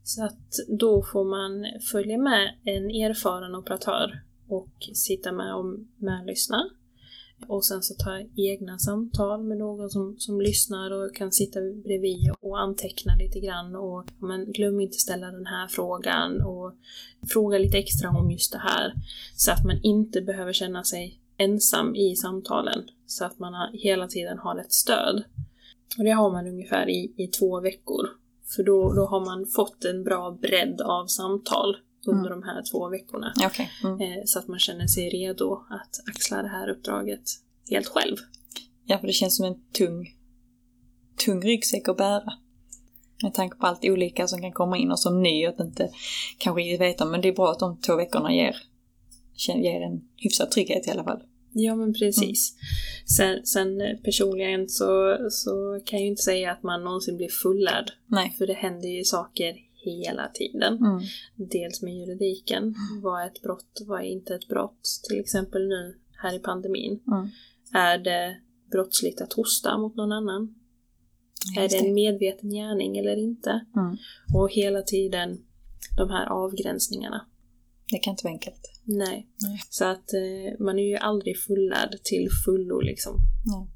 Så 0.02 0.24
att 0.24 0.50
då 0.68 1.02
får 1.02 1.24
man 1.24 1.80
följa 1.92 2.18
med 2.18 2.54
en 2.64 2.90
erfaren 2.90 3.54
operatör 3.54 4.22
och 4.48 4.72
sitta 4.94 5.32
med 5.32 5.54
och 5.54 5.64
medlyssna. 5.96 6.70
Och 7.48 7.64
sen 7.64 7.82
så 7.82 7.94
ta 7.94 8.20
egna 8.36 8.78
samtal 8.78 9.44
med 9.44 9.58
någon 9.58 9.90
som, 9.90 10.16
som 10.18 10.40
lyssnar 10.40 10.90
och 10.90 11.14
kan 11.14 11.32
sitta 11.32 11.60
bredvid 11.84 12.30
och 12.40 12.60
anteckna 12.60 13.16
lite 13.16 13.40
grann 13.40 13.76
och 13.76 14.04
men 14.18 14.52
glöm 14.52 14.80
inte 14.80 14.98
ställa 14.98 15.26
den 15.30 15.46
här 15.46 15.68
frågan 15.68 16.40
och 16.40 16.74
fråga 17.28 17.58
lite 17.58 17.78
extra 17.78 18.10
om 18.10 18.30
just 18.30 18.52
det 18.52 18.58
här. 18.58 18.94
Så 19.36 19.52
att 19.52 19.64
man 19.64 19.80
inte 19.82 20.20
behöver 20.20 20.52
känna 20.52 20.84
sig 20.84 21.20
ensam 21.36 21.94
i 21.94 22.16
samtalen. 22.16 22.82
Så 23.06 23.24
att 23.24 23.38
man 23.38 23.54
hela 23.72 24.08
tiden 24.08 24.38
har 24.38 24.58
ett 24.58 24.72
stöd. 24.72 25.24
Och 25.98 26.04
det 26.04 26.10
har 26.10 26.30
man 26.30 26.46
ungefär 26.46 26.88
i, 26.88 27.14
i 27.16 27.26
två 27.26 27.60
veckor. 27.60 28.08
För 28.56 28.62
då, 28.62 28.92
då 28.92 29.06
har 29.06 29.24
man 29.24 29.46
fått 29.46 29.84
en 29.84 30.04
bra 30.04 30.30
bredd 30.30 30.80
av 30.80 31.06
samtal 31.06 31.76
under 32.06 32.26
mm. 32.26 32.40
de 32.40 32.46
här 32.46 32.62
två 32.72 32.88
veckorna. 32.88 33.32
Okay. 33.46 33.66
Mm. 33.84 34.00
Eh, 34.00 34.22
så 34.24 34.38
att 34.38 34.48
man 34.48 34.58
känner 34.58 34.86
sig 34.86 35.08
redo 35.08 35.52
att 35.52 36.08
axla 36.08 36.42
det 36.42 36.48
här 36.48 36.70
uppdraget 36.70 37.22
helt 37.70 37.86
själv. 37.86 38.16
Ja, 38.84 38.98
för 38.98 39.06
det 39.06 39.12
känns 39.12 39.36
som 39.36 39.46
en 39.46 39.70
tung, 39.72 40.14
tung 41.24 41.42
ryggsäck 41.42 41.88
att 41.88 41.96
bära. 41.96 42.32
Med 43.22 43.34
tanke 43.34 43.56
på 43.56 43.66
allt 43.66 43.84
olika 43.84 44.28
som 44.28 44.40
kan 44.40 44.52
komma 44.52 44.78
in 44.78 44.90
och 44.90 45.00
som 45.00 45.22
ny 45.22 45.46
att 45.46 45.60
inte 45.60 45.90
kanske 46.38 46.78
veta, 46.78 47.04
men 47.04 47.20
det 47.20 47.28
är 47.28 47.32
bra 47.32 47.50
att 47.50 47.58
de 47.58 47.80
två 47.80 47.96
veckorna 47.96 48.34
ger, 48.34 48.56
ger 49.46 49.80
en 49.80 50.08
hyfsad 50.16 50.50
trygghet 50.50 50.86
i 50.86 50.90
alla 50.90 51.04
fall. 51.04 51.22
Ja 51.54 51.74
men 51.76 51.94
precis. 51.94 52.54
Mm. 52.54 53.06
Sen, 53.06 53.46
sen 53.46 53.80
eh, 53.80 53.96
personligen 53.96 54.68
så, 54.68 55.18
så 55.30 55.80
kan 55.84 55.98
jag 55.98 56.04
ju 56.04 56.10
inte 56.10 56.22
säga 56.22 56.52
att 56.52 56.62
man 56.62 56.84
någonsin 56.84 57.16
blir 57.16 57.28
fullärd. 57.28 57.90
Nej. 58.06 58.34
För 58.38 58.46
det 58.46 58.54
händer 58.54 58.88
ju 58.88 59.04
saker 59.04 59.56
hela 59.84 60.30
tiden. 60.34 60.76
Mm. 60.76 61.00
Dels 61.36 61.82
med 61.82 61.94
juridiken. 61.94 62.74
Vad 63.02 63.22
är 63.22 63.26
ett 63.26 63.42
brott? 63.42 63.82
Vad 63.86 64.00
är 64.00 64.04
inte 64.04 64.34
ett 64.34 64.48
brott? 64.48 65.00
Till 65.08 65.20
exempel 65.20 65.68
nu 65.68 65.98
här 66.22 66.36
i 66.36 66.38
pandemin. 66.38 67.00
Mm. 67.06 67.28
Är 67.74 67.98
det 67.98 68.36
brottsligt 68.70 69.20
att 69.20 69.32
hosta 69.32 69.78
mot 69.78 69.96
någon 69.96 70.12
annan? 70.12 70.54
är 71.56 71.68
det 71.68 71.76
en 71.76 71.94
medveten 71.94 72.50
gärning 72.50 72.98
eller 72.98 73.16
inte? 73.16 73.50
Mm. 73.76 73.96
Och 74.34 74.50
hela 74.50 74.82
tiden 74.82 75.44
de 75.96 76.10
här 76.10 76.26
avgränsningarna. 76.26 77.26
Det 77.90 77.98
kan 77.98 78.10
inte 78.10 78.24
vara 78.24 78.32
enkelt. 78.32 78.73
Nej. 78.84 79.28
Nej. 79.42 79.60
Så 79.70 79.84
att 79.84 80.12
eh, 80.14 80.64
man 80.64 80.78
är 80.78 80.88
ju 80.88 80.96
aldrig 80.96 81.38
fullärd 81.38 82.02
till 82.04 82.28
fullo 82.44 82.80
liksom. 82.80 83.16
Nej. 83.44 83.68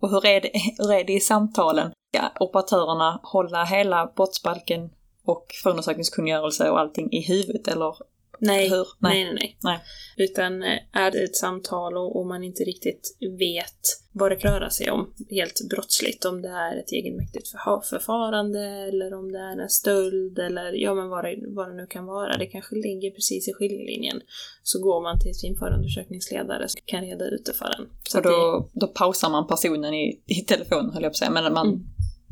Och 0.00 0.10
hur 0.10 0.26
är, 0.26 0.40
det, 0.40 0.50
hur 0.78 0.92
är 0.92 1.04
det 1.04 1.12
i 1.12 1.20
samtalen? 1.20 1.92
Ska 2.14 2.44
operatörerna 2.44 3.20
hålla 3.22 3.64
hela 3.64 4.12
brottsbalken 4.16 4.90
och 5.24 5.46
förundersökningskungörelse 5.62 6.70
och 6.70 6.80
allting 6.80 7.12
i 7.12 7.20
huvudet 7.20 7.68
eller 7.68 7.94
Nej, 8.40 8.68
hur? 8.70 8.86
Nej. 8.98 9.24
nej, 9.24 9.34
nej, 9.34 9.56
nej. 9.62 9.78
Utan 10.16 10.62
eh, 10.62 10.78
är 10.92 11.10
det 11.10 11.22
ett 11.22 11.36
samtal 11.36 11.96
och, 11.96 12.16
och 12.20 12.26
man 12.26 12.44
inte 12.44 12.62
riktigt 12.62 13.16
vet 13.38 14.06
vad 14.12 14.30
det 14.30 14.36
rör 14.36 14.68
sig 14.68 14.90
om, 14.90 15.14
helt 15.30 15.68
brottsligt, 15.70 16.24
om 16.24 16.42
det 16.42 16.48
är 16.48 16.76
ett 16.76 16.92
egenmäktigt 16.92 17.48
förfarande 17.90 18.60
eller 18.60 19.14
om 19.14 19.32
det 19.32 19.38
är 19.38 19.60
en 19.62 19.68
stöld 19.68 20.38
eller 20.38 20.72
ja 20.72 20.94
men 20.94 21.08
vad 21.08 21.24
det, 21.24 21.36
vad 21.48 21.68
det 21.68 21.74
nu 21.74 21.86
kan 21.86 22.06
vara, 22.06 22.36
det 22.36 22.46
kanske 22.46 22.74
ligger 22.74 23.10
precis 23.10 23.48
i 23.48 23.52
skiljelinjen, 23.52 24.20
så 24.62 24.82
går 24.82 25.02
man 25.02 25.20
till 25.20 25.34
sin 25.34 25.56
förundersökningsledare 25.56 26.68
som 26.68 26.80
kan 26.84 27.00
reda 27.00 27.24
ut 27.24 27.44
det 27.46 27.52
för 27.52 27.74
en. 27.78 27.88
Så 28.08 28.18
och 28.18 28.24
då, 28.24 28.68
det... 28.72 28.80
då 28.80 28.86
pausar 28.86 29.30
man 29.30 29.46
personen 29.46 29.94
i, 29.94 30.22
i 30.26 30.34
telefon, 30.34 30.90
höll 30.92 31.02
jag 31.02 31.12
på 31.12 31.14
att 31.14 31.16
säga, 31.16 31.30
men 31.30 31.52
man, 31.52 31.66
mm. 31.66 31.80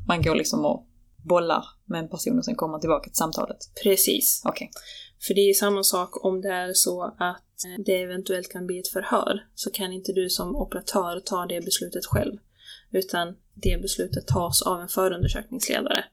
man 0.07 0.23
går 0.23 0.35
liksom 0.35 0.65
och 0.65 0.87
bollar 1.25 1.65
med 1.85 2.01
en 2.01 2.09
person 2.09 2.39
och 2.39 2.45
sen 2.45 2.55
kommer 2.55 2.71
man 2.71 2.81
tillbaka 2.81 3.05
till 3.05 3.17
samtalet? 3.17 3.59
Precis. 3.83 4.43
Okej. 4.45 4.71
Okay. 4.73 4.83
För 5.27 5.35
det 5.35 5.41
är 5.41 5.55
samma 5.55 5.83
sak 5.83 6.25
om 6.25 6.41
det 6.41 6.53
är 6.53 6.73
så 6.75 7.03
att 7.19 7.43
det 7.87 8.03
eventuellt 8.03 8.53
kan 8.53 8.67
bli 8.67 8.79
ett 8.79 8.89
förhör, 8.89 9.47
så 9.55 9.71
kan 9.71 9.93
inte 9.93 10.13
du 10.13 10.31
som 10.31 10.57
operatör 10.57 11.21
ta 11.21 11.47
det 11.47 11.65
beslutet 11.65 12.07
själv. 12.07 12.37
Utan 12.91 13.37
det 13.55 13.83
beslutet 13.83 14.27
tas 14.27 14.63
av 14.63 14.81
en 14.81 14.89
förundersökningsledare. 14.89 16.05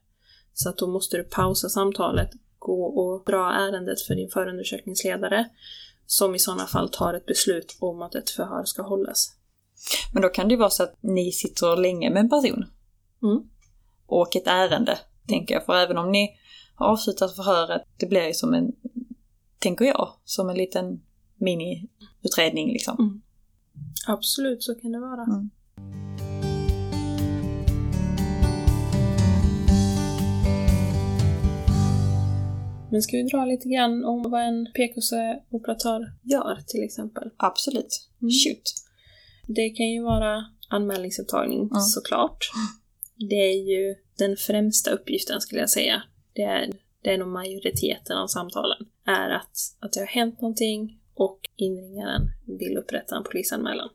Så 0.54 0.68
att 0.68 0.78
då 0.78 0.86
måste 0.86 1.16
du 1.16 1.24
pausa 1.24 1.68
samtalet, 1.68 2.30
gå 2.58 2.84
och 2.84 3.24
dra 3.26 3.52
ärendet 3.52 4.00
för 4.00 4.14
din 4.14 4.30
förundersökningsledare, 4.30 5.48
som 6.06 6.34
i 6.34 6.38
sådana 6.38 6.66
fall 6.66 6.88
tar 6.88 7.14
ett 7.14 7.26
beslut 7.26 7.76
om 7.80 8.02
att 8.02 8.14
ett 8.14 8.30
förhör 8.30 8.64
ska 8.64 8.82
hållas. 8.82 9.36
Men 10.12 10.22
då 10.22 10.28
kan 10.28 10.48
det 10.48 10.52
ju 10.54 10.58
vara 10.58 10.70
så 10.70 10.82
att 10.82 10.96
ni 11.00 11.32
sitter 11.32 11.76
länge 11.76 12.10
med 12.10 12.20
en 12.20 12.30
person. 12.30 12.64
Mm. 13.22 13.42
Och 14.06 14.36
ett 14.36 14.46
ärende, 14.46 14.98
tänker 15.28 15.54
jag. 15.54 15.66
För 15.66 15.76
även 15.76 15.98
om 15.98 16.12
ni 16.12 16.38
har 16.74 16.86
avslutat 16.86 17.36
förhöret, 17.36 17.82
det 17.98 18.06
blir 18.06 18.26
ju 18.26 18.34
som 18.34 18.54
en, 18.54 18.72
tänker 19.62 19.84
jag, 19.84 20.08
som 20.24 20.50
en 20.50 20.56
liten 20.56 21.02
miniutredning 21.36 22.72
liksom. 22.72 22.96
Mm. 22.98 23.22
Absolut, 24.06 24.62
så 24.62 24.74
kan 24.74 24.92
det 24.92 25.00
vara. 25.00 25.22
Mm. 25.22 25.50
Men 32.90 33.02
ska 33.02 33.16
vi 33.16 33.22
dra 33.22 33.44
lite 33.44 33.68
grann 33.68 34.04
om 34.04 34.30
vad 34.30 34.42
en 34.42 34.66
PKC-operatör 34.74 36.12
gör 36.22 36.58
till 36.66 36.84
exempel? 36.84 37.30
Absolut. 37.36 38.08
Mm. 38.22 38.30
Shoot. 38.30 38.74
Det 39.46 39.70
kan 39.70 39.86
ju 39.86 40.02
vara 40.02 40.44
anmälningsupptagning 40.68 41.60
mm. 41.60 41.80
såklart. 41.80 42.50
Det 43.16 43.50
är 43.50 43.70
ju 43.70 43.94
den 44.18 44.36
främsta 44.36 44.90
uppgiften 44.90 45.40
skulle 45.40 45.60
jag 45.60 45.70
säga. 45.70 46.02
Det 46.32 46.42
är, 46.42 46.72
det 47.02 47.10
är 47.10 47.18
nog 47.18 47.28
majoriteten 47.28 48.16
av 48.18 48.26
samtalen. 48.26 48.86
Är 49.06 49.30
att, 49.30 49.56
att 49.80 49.92
det 49.92 50.00
har 50.00 50.06
hänt 50.06 50.40
någonting 50.40 50.98
och 51.14 51.40
inringaren 51.56 52.30
vill 52.46 52.76
upprätta 52.76 53.16
en 53.16 53.24
polisanmälan. 53.24 53.88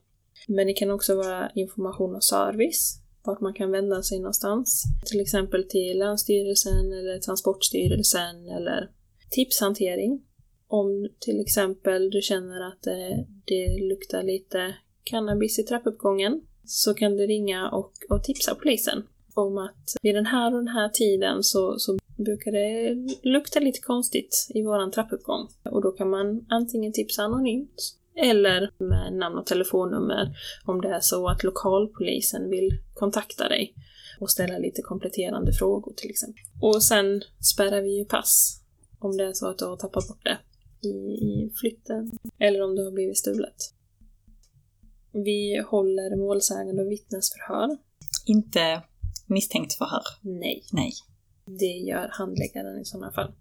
Men 0.48 0.68
det 0.68 0.74
kan 0.74 0.92
också 0.92 1.16
vara 1.16 1.52
information 1.56 2.16
och 2.16 2.24
service, 2.24 3.00
vart 3.24 3.42
man 3.42 3.54
kan 3.54 3.72
vända 3.72 4.04
sig 4.04 4.20
någonstans. 4.20 4.84
Till 5.06 5.22
exempel 5.22 5.64
till 5.70 6.00
Länsstyrelsen 6.00 6.94
eller 6.94 7.20
Transportstyrelsen 7.20 8.50
eller 8.50 8.92
tipshantering. 9.30 10.24
Om 10.68 11.10
till 11.20 11.42
exempel 11.42 12.10
du 12.10 12.22
känner 12.22 12.68
att 12.68 12.82
det, 12.82 13.26
det 13.46 13.90
luktar 13.90 14.24
lite 14.24 14.76
cannabis 15.04 15.60
i 15.60 15.64
trappuppgången 15.64 16.42
så 16.66 16.94
kan 16.94 17.18
du 17.18 17.28
ringa 17.28 17.70
och, 17.70 17.92
och 18.10 18.24
tipsa 18.24 18.56
polisen 18.56 19.04
om 19.34 19.58
att 19.58 19.96
vid 20.02 20.16
den 20.16 20.26
här 20.26 20.54
och 20.54 20.58
den 20.58 20.68
här 20.68 20.90
tiden 20.90 21.44
så, 21.44 21.80
så 21.80 21.98
brukar 22.18 22.52
det 22.52 22.96
lukta 23.24 23.60
lite 23.60 23.80
konstigt 23.80 24.48
i 24.50 24.62
våran 24.62 24.92
trappuppgång. 24.92 25.48
Och 25.64 25.82
då 25.82 25.92
kan 25.92 26.10
man 26.10 26.46
antingen 26.50 26.94
tipsa 26.94 27.24
anonymt 27.24 27.98
eller 28.16 28.72
med 28.78 29.14
namn 29.14 29.38
och 29.38 29.46
telefonnummer 29.46 30.38
om 30.66 30.82
det 30.82 30.88
är 30.88 31.00
så 31.00 31.28
att 31.30 31.44
lokalpolisen 31.44 32.50
vill 32.50 32.80
kontakta 32.94 33.50
dig 33.50 33.74
och 34.20 34.32
ställa 34.32 34.58
lite 34.58 34.82
kompletterande 34.82 35.54
frågor 35.54 35.94
till 35.94 36.10
exempel. 36.10 36.44
Och 36.62 36.84
sen 36.84 37.22
spärrar 37.54 37.82
vi 37.82 37.98
ju 37.98 38.06
pass 38.06 38.62
om 39.00 39.18
det 39.18 39.24
är 39.24 39.34
så 39.34 39.48
att 39.48 39.58
du 39.58 39.66
har 39.66 39.78
tappat 39.78 40.08
bort 40.08 40.26
det 40.26 40.38
i, 40.88 41.52
flytten 41.56 42.12
eller 42.40 42.62
om 42.62 42.76
det 42.76 42.84
har 42.84 42.92
blivit 42.92 43.18
stulet. 43.18 43.74
Vi 45.12 45.64
håller 45.68 46.16
målsägande 46.16 46.84
och 46.84 46.92
vittnesförhör. 46.92 47.78
Inte 48.26 48.82
misstänkt 49.26 49.74
förhör? 49.74 50.04
Nej. 50.22 50.64
Nej. 50.72 50.92
Det 51.48 51.66
gör 51.66 52.10
handläggaren 52.12 52.80
i 52.80 52.86
sådana 52.86 53.12
fall. 53.12 53.32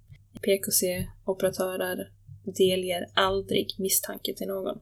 PKC-operatörer 0.43 2.11
delger 2.45 3.07
aldrig 3.15 3.75
misstanke 3.79 4.35
till 4.35 4.47
någon. 4.47 4.79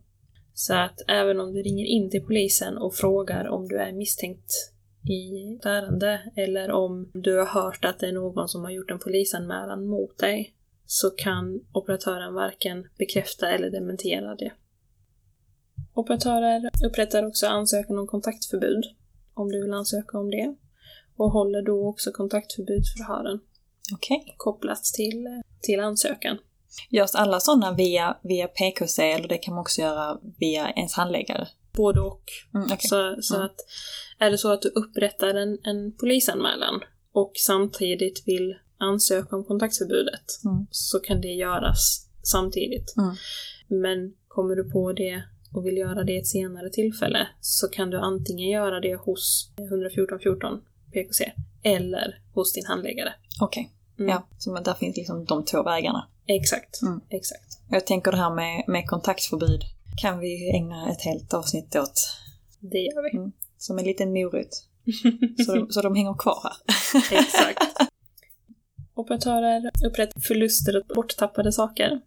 Så 0.54 0.74
att 0.74 1.00
även 1.08 1.40
om 1.40 1.52
du 1.52 1.62
ringer 1.62 1.84
in 1.84 2.10
till 2.10 2.22
polisen 2.22 2.78
och 2.78 2.94
frågar 2.94 3.48
om 3.48 3.68
du 3.68 3.78
är 3.78 3.92
misstänkt 3.92 4.52
i 5.08 5.54
ett 5.54 5.66
ärende 5.66 6.32
eller 6.36 6.70
om 6.70 7.10
du 7.14 7.38
har 7.38 7.46
hört 7.46 7.84
att 7.84 7.98
det 7.98 8.06
är 8.06 8.12
någon 8.12 8.48
som 8.48 8.62
har 8.62 8.70
gjort 8.70 8.90
en 8.90 8.98
polisanmälan 8.98 9.86
mot 9.86 10.18
dig 10.18 10.54
så 10.86 11.10
kan 11.10 11.60
operatören 11.72 12.34
varken 12.34 12.86
bekräfta 12.98 13.50
eller 13.50 13.70
dementera 13.70 14.34
det. 14.34 14.52
Operatörer 15.94 16.70
upprättar 16.86 17.26
också 17.26 17.46
ansökan 17.46 17.98
om 17.98 18.06
kontaktförbud 18.06 18.84
om 19.34 19.52
du 19.52 19.62
vill 19.62 19.72
ansöka 19.72 20.18
om 20.18 20.30
det 20.30 20.54
och 21.16 21.30
håller 21.30 21.62
då 21.62 21.88
också 21.88 22.12
kontaktförbudsförhören. 22.12 23.40
Okej. 23.94 24.20
Okay. 24.20 24.34
Kopplat 24.36 24.84
till, 24.84 25.42
till 25.60 25.80
ansökan. 25.80 26.38
Görs 26.90 27.14
alla 27.14 27.40
sådana 27.40 27.72
via, 27.72 28.16
via 28.22 28.48
PKC 28.48 29.12
eller 29.12 29.28
det 29.28 29.38
kan 29.38 29.54
man 29.54 29.60
också 29.60 29.80
göra 29.80 30.18
via 30.38 30.70
ens 30.70 30.94
handläggare? 30.94 31.48
Både 31.72 32.00
och. 32.00 32.24
Mm, 32.54 32.66
okay. 32.66 32.78
Så, 32.80 33.16
så 33.20 33.34
mm. 33.34 33.46
att 33.46 33.56
är 34.18 34.30
det 34.30 34.38
så 34.38 34.52
att 34.52 34.62
du 34.62 34.68
upprättar 34.68 35.34
en, 35.34 35.58
en 35.64 35.92
polisanmälan 35.92 36.80
och 37.12 37.32
samtidigt 37.34 38.22
vill 38.26 38.56
ansöka 38.78 39.36
om 39.36 39.44
kontaktförbudet 39.44 40.24
mm. 40.44 40.66
så 40.70 41.00
kan 41.00 41.20
det 41.20 41.32
göras 41.32 42.08
samtidigt. 42.22 42.94
Mm. 42.96 43.14
Men 43.82 44.14
kommer 44.28 44.56
du 44.56 44.70
på 44.70 44.92
det 44.92 45.22
och 45.54 45.66
vill 45.66 45.76
göra 45.76 46.04
det 46.04 46.12
i 46.12 46.18
ett 46.18 46.26
senare 46.26 46.70
tillfälle 46.70 47.28
så 47.40 47.68
kan 47.68 47.90
du 47.90 47.98
antingen 47.98 48.50
göra 48.50 48.80
det 48.80 48.94
hos 48.94 49.52
114 49.70 50.18
14 50.22 50.60
PKC 50.94 51.32
eller 51.62 52.20
hos 52.34 52.52
din 52.52 52.66
handläggare. 52.66 53.12
Okej. 53.40 53.70
Mm. 53.98 54.10
Ja, 54.10 54.26
så 54.38 54.60
där 54.60 54.74
finns 54.74 54.96
liksom 54.96 55.24
de 55.24 55.44
två 55.44 55.62
vägarna. 55.62 56.08
Exakt. 56.26 56.82
Mm. 56.82 57.00
Exakt. 57.10 57.60
Jag 57.70 57.86
tänker 57.86 58.10
det 58.10 58.16
här 58.16 58.34
med, 58.34 58.64
med 58.66 58.86
kontaktförbud 58.86 59.60
kan 59.96 60.18
vi 60.18 60.50
ägna 60.50 60.90
ett 60.90 61.02
helt 61.02 61.34
avsnitt 61.34 61.76
åt. 61.76 62.10
Det 62.60 62.78
gör 62.78 63.02
vi. 63.02 63.18
Mm. 63.18 63.32
Som 63.58 63.78
en 63.78 63.84
liten 63.84 64.12
morot. 64.12 64.68
Så 65.46 65.54
de, 65.54 65.72
så 65.72 65.82
de 65.82 65.94
hänger 65.94 66.14
kvar 66.14 66.40
här. 66.42 67.18
Exakt. 67.18 67.62
Operatörer 68.94 69.70
upprättar 69.86 70.20
förluster 70.20 70.76
och 70.76 70.94
borttappade 70.94 71.52
saker. 71.52 72.00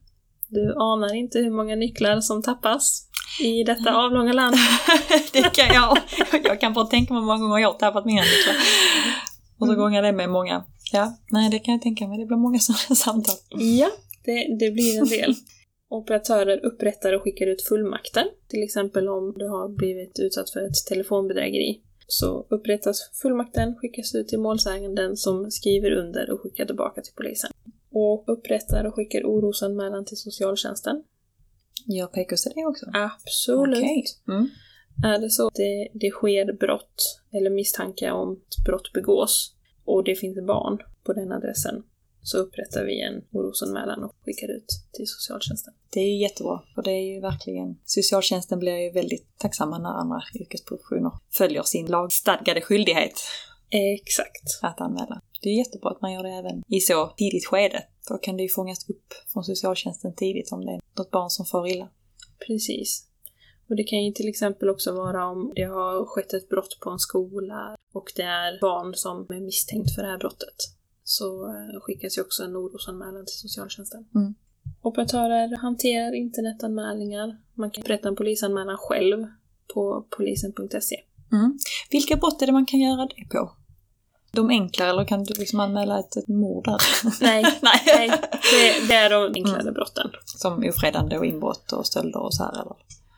Du 0.47 0.75
anar 0.75 1.13
inte 1.13 1.39
hur 1.39 1.51
många 1.51 1.75
nycklar 1.75 2.21
som 2.21 2.43
tappas 2.43 3.06
i 3.41 3.63
detta 3.63 3.95
avlånga 4.05 4.33
land. 4.33 4.55
det 5.33 5.41
kan 5.55 5.75
jag. 5.75 5.97
Jag 6.43 6.59
kan 6.61 6.73
bara 6.73 6.85
tänka 6.85 7.13
mig 7.13 7.21
hur 7.21 7.27
många 7.27 7.39
gånger 7.39 7.59
jag 7.59 7.71
har 7.71 7.79
tappat 7.79 8.05
mina 8.05 8.21
nycklar. 8.21 8.55
Och 9.59 9.67
så 9.67 9.73
Mm. 9.73 9.79
gångar 9.79 10.01
det 10.01 10.11
med 10.11 10.29
många. 10.29 10.65
Ja, 10.93 11.17
nej 11.31 11.49
det 11.49 11.59
kan 11.59 11.71
jag 11.73 11.81
tänka 11.81 12.07
mig. 12.07 12.17
Det 12.19 12.25
blir 12.25 12.37
många 12.37 12.59
sådana 12.59 12.95
samtal. 12.95 13.35
Ja, 13.49 13.89
det, 14.25 14.57
det 14.59 14.71
blir 14.71 14.97
en 14.99 15.07
del. 15.07 15.35
Operatörer 15.89 16.65
upprättar 16.65 17.13
och 17.13 17.21
skickar 17.23 17.47
ut 17.47 17.61
fullmakter. 17.67 18.25
Till 18.47 18.63
exempel 18.63 19.09
om 19.09 19.33
du 19.37 19.47
har 19.47 19.69
blivit 19.69 20.19
utsatt 20.19 20.49
för 20.49 20.59
ett 20.59 20.85
telefonbedrägeri. 20.89 21.81
Så 22.07 22.45
upprättas 22.49 22.97
fullmakten, 23.21 23.75
skickas 23.75 24.15
ut 24.15 24.27
till 24.27 24.39
målsäganden 24.39 25.17
som 25.17 25.51
skriver 25.51 25.91
under 25.91 26.29
och 26.31 26.41
skickar 26.41 26.65
tillbaka 26.65 27.01
till 27.01 27.13
polisen. 27.17 27.51
Och 27.91 28.23
upprättar 28.27 28.83
och 28.85 28.95
skickar 28.95 29.21
orosanmälan 29.23 30.05
till 30.05 30.17
socialtjänsten. 30.17 31.03
Gör 31.87 32.07
PKC 32.07 32.49
det 32.55 32.65
också? 32.65 32.85
Absolut. 32.93 33.83
Okej. 33.83 34.05
Mm. 34.27 34.49
Är 35.05 35.19
det 35.19 35.29
så 35.29 35.47
att 35.47 35.55
det, 35.55 35.87
det 35.93 36.11
sker 36.11 36.53
brott 36.53 37.21
eller 37.31 37.49
misstanke 37.49 38.11
om 38.11 38.31
att 38.31 38.65
brott 38.65 38.93
begås 38.93 39.55
och 39.85 40.03
det 40.03 40.15
finns 40.15 40.45
barn 40.47 40.77
på 41.03 41.13
den 41.13 41.31
adressen 41.31 41.83
så 42.21 42.37
upprättar 42.37 42.85
vi 42.85 43.01
en 43.01 43.21
orosanmälan 43.31 44.03
och 44.03 44.11
skickar 44.25 44.47
ut 44.47 44.67
till 44.93 45.07
socialtjänsten. 45.07 45.73
Det 45.93 45.99
är 45.99 46.07
ju 46.07 46.21
jättebra, 46.21 46.63
för 46.75 46.81
det 46.81 46.91
är 46.91 47.13
ju 47.13 47.21
verkligen... 47.21 47.77
Socialtjänsten 47.85 48.59
blir 48.59 48.77
ju 48.77 48.91
väldigt 48.91 49.37
tacksamma 49.37 49.77
när 49.77 49.89
andra 49.89 50.21
yrkesprofessioner 50.39 51.11
följer 51.31 51.63
sin 51.63 51.85
lagstadgade 51.85 52.61
skyldighet 52.61 53.19
Exakt. 53.69 54.59
att 54.61 54.81
anmäla. 54.81 55.21
Det 55.41 55.49
är 55.49 55.57
jättebra 55.57 55.89
att 55.89 56.01
man 56.01 56.13
gör 56.13 56.23
det 56.23 56.29
även 56.29 56.63
i 56.67 56.79
så 56.79 57.13
tidigt 57.17 57.45
skede. 57.45 57.83
För 58.07 58.13
då 58.13 58.17
kan 58.17 58.37
det 58.37 58.43
ju 58.43 58.49
fångas 58.49 58.89
upp 58.89 59.13
från 59.33 59.43
socialtjänsten 59.43 60.15
tidigt 60.15 60.51
om 60.51 60.65
det 60.65 60.71
är 60.71 60.81
något 60.97 61.11
barn 61.11 61.29
som 61.29 61.45
får 61.45 61.67
illa. 61.67 61.89
Precis. 62.47 63.07
Och 63.69 63.75
det 63.75 63.83
kan 63.83 64.03
ju 64.03 64.11
till 64.11 64.29
exempel 64.29 64.69
också 64.69 64.91
vara 64.91 65.25
om 65.25 65.51
det 65.55 65.63
har 65.63 66.05
skett 66.05 66.33
ett 66.33 66.49
brott 66.49 66.79
på 66.79 66.89
en 66.89 66.99
skola 66.99 67.75
och 67.93 68.11
det 68.15 68.21
är 68.21 68.61
barn 68.61 68.93
som 68.95 69.25
är 69.29 69.41
misstänkt 69.41 69.95
för 69.95 70.01
det 70.01 70.07
här 70.07 70.17
brottet. 70.17 70.55
Så 71.03 71.47
eh, 71.47 71.81
skickas 71.81 72.17
ju 72.17 72.21
också 72.21 72.43
en 72.43 72.57
orosanmälan 72.57 73.25
till 73.25 73.37
socialtjänsten. 73.37 74.05
Mm. 74.15 74.35
Operatörer 74.81 75.57
hanterar 75.57 76.15
internetanmälningar. 76.15 77.37
Man 77.53 77.71
kan 77.71 77.83
upprätta 77.83 78.07
en 78.07 78.15
polisanmälan 78.15 78.77
själv 78.77 79.27
på 79.73 80.07
polisen.se. 80.17 80.95
Mm. 81.31 81.57
Vilka 81.91 82.15
brott 82.15 82.41
är 82.41 82.45
det 82.45 82.51
man 82.51 82.65
kan 82.65 82.79
göra 82.79 83.05
det 83.05 83.25
på? 83.29 83.51
De 84.31 84.49
enklare, 84.49 84.89
eller 84.89 85.05
kan 85.05 85.23
du 85.23 85.33
liksom 85.39 85.59
anmäla 85.59 85.99
ett, 85.99 86.17
ett 86.17 86.27
mord 86.27 86.65
där? 86.65 86.77
Nej, 87.21 87.43
Nej. 87.61 87.81
nej 87.85 88.09
det, 88.51 88.87
det 88.87 88.93
är 88.93 89.09
de 89.09 89.33
enklare 89.35 89.61
Mm. 89.61 89.73
brotten. 89.73 90.09
Som 90.25 90.63
ofredande 90.69 91.17
och 91.17 91.25
inbrott 91.25 91.71
och 91.71 91.85
stölder 91.87 92.19
och 92.19 92.33
så 92.33 92.43
här 92.43 92.51
eller? 92.61 92.75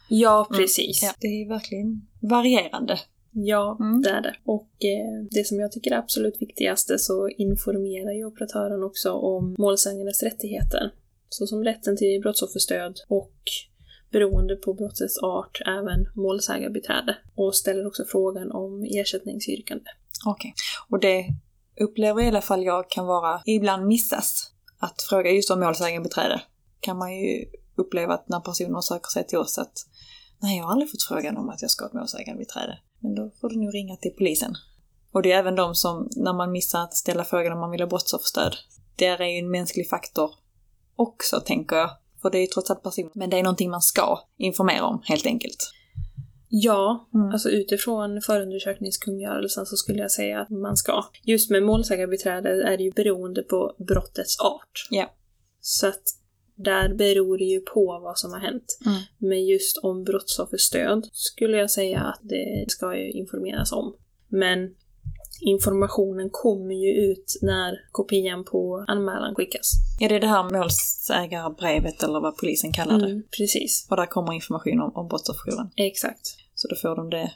Ja, 0.08 0.48
precis. 0.52 1.04
Ja, 1.04 1.14
det 1.20 1.28
är 1.28 1.50
verkligen 1.50 2.08
varierande. 2.20 3.00
Ja, 3.32 3.78
Mm. 3.80 4.02
det 4.02 4.10
är 4.10 4.22
det. 4.22 4.36
Och 4.46 4.70
eh, 4.86 5.26
det 5.32 5.48
som 5.48 5.60
jag 5.60 5.72
tycker 5.72 5.92
är 5.92 5.98
absolut 5.98 6.42
viktigaste 6.42 7.00
så 7.00 7.30
informerar 7.30 8.12
ju 8.12 8.26
operatören 8.26 8.84
också 8.84 9.12
om 9.14 9.56
målsägandes 9.60 10.24
rättigheter. 10.24 10.92
Såsom 11.30 11.64
rätten 11.64 11.98
till 11.98 12.22
brottsofferstöd 12.22 13.00
och 13.08 13.34
beroende 14.12 14.56
på 14.56 14.74
brottets 14.74 15.18
art 15.18 15.62
även 15.68 16.10
målsägarbiträde. 16.16 17.18
Och 17.36 17.56
ställer 17.56 17.88
också 17.88 18.04
frågan 18.08 18.52
om 18.52 18.84
ersättningsyrkande. 18.84 19.86
Okej. 20.26 20.54
Och 20.90 21.00
det 21.00 21.26
upplever 21.82 22.22
i 22.22 22.28
alla 22.28 22.42
fall 22.42 22.64
jag 22.64 22.90
kan 22.90 23.06
vara, 23.06 23.42
ibland 23.46 23.88
missas. 23.88 24.52
Att 24.80 25.02
fråga 25.10 25.32
just 25.32 25.52
om 25.52 25.60
målsägandebiträde 25.60 26.42
kan 26.80 26.98
man 26.98 27.16
ju 27.16 27.46
uppleva 27.76 28.14
att 28.14 28.30
när 28.30 28.40
personer 28.40 28.82
söker 28.82 29.10
sig 29.10 29.28
till 29.28 29.38
oss 29.38 29.58
att 29.58 29.74
nej, 30.42 30.58
jag 30.58 30.66
har 30.66 30.72
aldrig 30.72 30.92
fått 30.92 31.04
frågan 31.04 31.38
om 31.38 31.50
att 31.50 31.62
jag 31.62 31.72
ska 31.72 31.86
ha 31.86 31.90
ett 31.90 31.94
målsägandebiträde. 31.94 32.80
Men 33.00 33.16
då 33.16 33.32
får 33.42 33.50
du 33.50 33.56
nog 33.56 33.74
ringa 33.74 33.96
till 33.96 34.12
polisen. 34.18 34.56
Och 35.12 35.22
det 35.22 35.32
är 35.32 35.40
även 35.40 35.56
de 35.56 35.76
som, 35.76 36.10
när 36.16 36.34
man 36.34 36.52
missar 36.52 36.84
att 36.84 36.94
ställa 36.94 37.24
frågan 37.24 37.54
om 37.54 37.60
man 37.60 37.72
vill 37.72 37.82
ha 37.82 37.88
brottsofferstöd. 37.88 38.56
Det 38.96 39.06
är 39.06 39.26
ju 39.26 39.40
en 39.40 39.52
mänsklig 39.52 39.90
faktor 39.90 40.32
också, 40.96 41.40
tänker 41.40 41.76
jag. 41.76 41.90
För 42.22 42.30
det 42.30 42.38
är 42.38 42.42
ju 42.42 42.48
trots 42.48 42.72
allt 42.72 42.84
personer. 42.84 43.12
Men 43.14 43.30
det 43.30 43.40
är 43.40 43.44
någonting 43.44 43.70
man 43.70 43.82
ska 43.82 44.20
informera 44.38 44.86
om, 44.86 45.02
helt 45.06 45.26
enkelt. 45.26 45.72
Ja, 46.52 47.10
Mm. 47.14 47.30
alltså 47.32 47.50
utifrån 47.50 48.22
förundersökningskungörelsen 48.22 49.66
så 49.66 49.76
skulle 49.76 50.00
jag 50.00 50.12
säga 50.12 50.40
att 50.42 50.50
man 50.50 50.78
ska. 50.78 51.04
Just 51.24 51.50
med 51.52 51.64
målsägarbiträde 51.64 52.50
är 52.50 52.78
det 52.78 52.84
ju 52.84 52.92
beroende 52.92 53.42
på 53.42 53.76
brottets 53.88 54.40
art. 54.40 54.88
Ja. 54.90 55.14
Så 55.60 55.88
att 55.88 56.04
där 56.56 56.94
beror 56.94 57.38
det 57.38 57.44
ju 57.44 57.60
på 57.62 58.00
vad 58.04 58.18
som 58.18 58.32
har 58.34 58.40
hänt. 58.40 58.78
Mm. 58.86 59.00
Men 59.18 59.46
just 59.46 59.78
om 59.78 60.04
brottsofferstöd 60.04 61.10
skulle 61.12 61.58
jag 61.58 61.72
säga 61.72 62.00
att 62.00 62.20
det 62.24 62.66
ska 62.68 62.96
ju 62.98 63.12
informeras 63.12 63.72
om. 63.72 63.96
Men 64.28 64.76
informationen 65.42 66.30
kommer 66.32 66.76
ju 66.76 67.12
ut 67.12 67.40
när 67.42 67.80
kopian 67.92 68.44
på 68.44 68.86
anmälan 68.88 69.36
skickas. 69.36 69.72
Ja, 70.00 70.10
det 70.10 70.16
är 70.16 70.20
det 70.20 70.28
här 70.28 70.44
målsägarbrevet 70.58 72.04
eller 72.04 72.20
vad 72.20 72.38
polisen 72.38 72.72
kallar 72.74 73.00
det. 73.00 73.06
Mm, 73.06 73.24
precis. 73.38 73.88
Och 73.90 73.98
där 73.98 74.06
kommer 74.06 74.34
information 74.34 74.82
om, 74.82 74.92
om 74.96 75.08
brottsofferjouren. 75.08 75.70
Exakt. 75.76 76.39
Så 76.60 76.68
då 76.68 76.76
får 76.76 76.96
de 76.96 77.10
det 77.10 77.32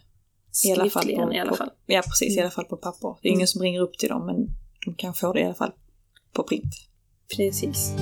i 0.65 0.71
alla 0.71 0.89
fall. 0.89 1.03
På, 1.15 1.33
i 1.33 1.39
alla 1.39 1.55
fall. 1.55 1.69
Ja, 1.85 2.01
precis. 2.01 2.29
I 2.29 2.33
Mm. 2.33 2.43
alla 2.43 2.51
fall 2.51 2.65
på 2.65 2.77
papper. 2.77 3.15
Det 3.21 3.27
är 3.29 3.31
ingen 3.33 3.47
som 3.47 3.61
ringer 3.61 3.81
upp 3.81 3.97
till 3.97 4.09
dem, 4.09 4.25
men 4.25 4.35
de 4.85 4.95
kan 4.95 5.13
få 5.13 5.33
det 5.33 5.39
i 5.39 5.43
alla 5.43 5.53
fall 5.53 5.71
på 6.33 6.43
print. 6.43 6.73
Precis. 7.35 7.93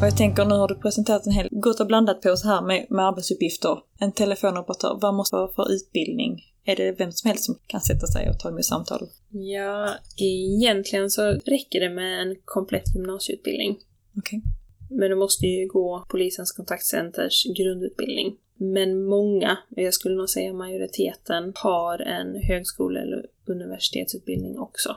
Och 0.00 0.06
jag 0.06 0.16
tänker, 0.16 0.44
nu 0.44 0.54
har 0.54 0.68
du 0.68 0.74
presenterat 0.74 1.26
en 1.26 1.32
hel 1.32 1.48
gott 1.50 1.80
och 1.80 1.86
blandat 1.86 2.20
på 2.22 2.30
oss 2.30 2.44
här 2.44 2.62
med, 2.62 2.86
med 2.90 3.04
arbetsuppgifter. 3.06 3.78
En 3.98 4.12
telefonoperatör, 4.12 4.98
vad 5.02 5.14
måste 5.14 5.36
vara 5.36 5.52
för 5.52 5.72
utbildning? 5.72 6.40
Är 6.64 6.76
det 6.76 6.92
vem 6.92 7.12
som 7.12 7.28
helst 7.28 7.44
som 7.44 7.58
kan 7.66 7.80
sätta 7.80 8.06
sig 8.06 8.30
och 8.30 8.38
ta 8.38 8.48
emot 8.48 8.64
samtal? 8.64 9.08
Ja, 9.30 9.88
egentligen 10.16 11.10
så 11.10 11.22
räcker 11.30 11.80
det 11.80 11.90
med 11.90 12.20
en 12.22 12.36
komplett 12.44 12.94
gymnasieutbildning. 12.94 13.76
Okej. 14.18 14.42
Men 14.90 15.10
du 15.10 15.16
måste 15.16 15.46
ju 15.46 15.66
gå 15.68 16.04
polisens 16.08 16.52
kontaktcenters 16.52 17.44
grundutbildning. 17.56 18.36
Men 18.58 19.04
många, 19.04 19.58
jag 19.68 19.94
skulle 19.94 20.14
nog 20.16 20.30
säga 20.30 20.52
majoriteten, 20.52 21.52
har 21.56 21.98
en 21.98 22.42
högskole 22.42 23.00
eller 23.00 23.26
universitetsutbildning 23.46 24.58
också. 24.58 24.96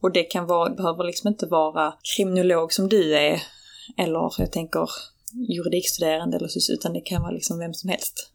Och 0.00 0.12
det 0.12 0.22
kan 0.22 0.46
vara, 0.46 0.74
behöver 0.74 1.04
liksom 1.04 1.28
inte 1.28 1.46
vara 1.46 1.94
kriminolog 2.16 2.72
som 2.72 2.88
du 2.88 3.14
är, 3.14 3.42
eller 3.98 4.32
jag 4.38 4.52
tänker 4.52 4.88
juridikstuderande 5.48 6.36
eller 6.36 6.48
så, 6.48 6.72
utan 6.72 6.92
det 6.92 7.00
kan 7.00 7.22
vara 7.22 7.32
liksom 7.32 7.58
vem 7.58 7.74
som 7.74 7.90
helst. 7.90 8.30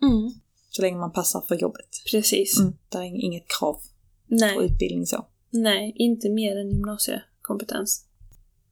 Så 0.70 0.82
länge 0.82 0.98
man 0.98 1.12
passar 1.12 1.42
för 1.48 1.56
jobbet. 1.56 1.90
Precis. 2.12 2.60
Mm. 2.60 2.74
Det 2.90 2.98
är 2.98 3.04
inget 3.04 3.46
krav 3.60 3.74
på 3.74 3.82
Nej, 4.28 4.58
utbildning 4.66 5.06
så. 5.06 5.26
nej, 5.50 5.94
inte 5.96 6.30
mer 6.30 6.58
än 6.58 6.70
gymnasiekompetens. 6.70 8.05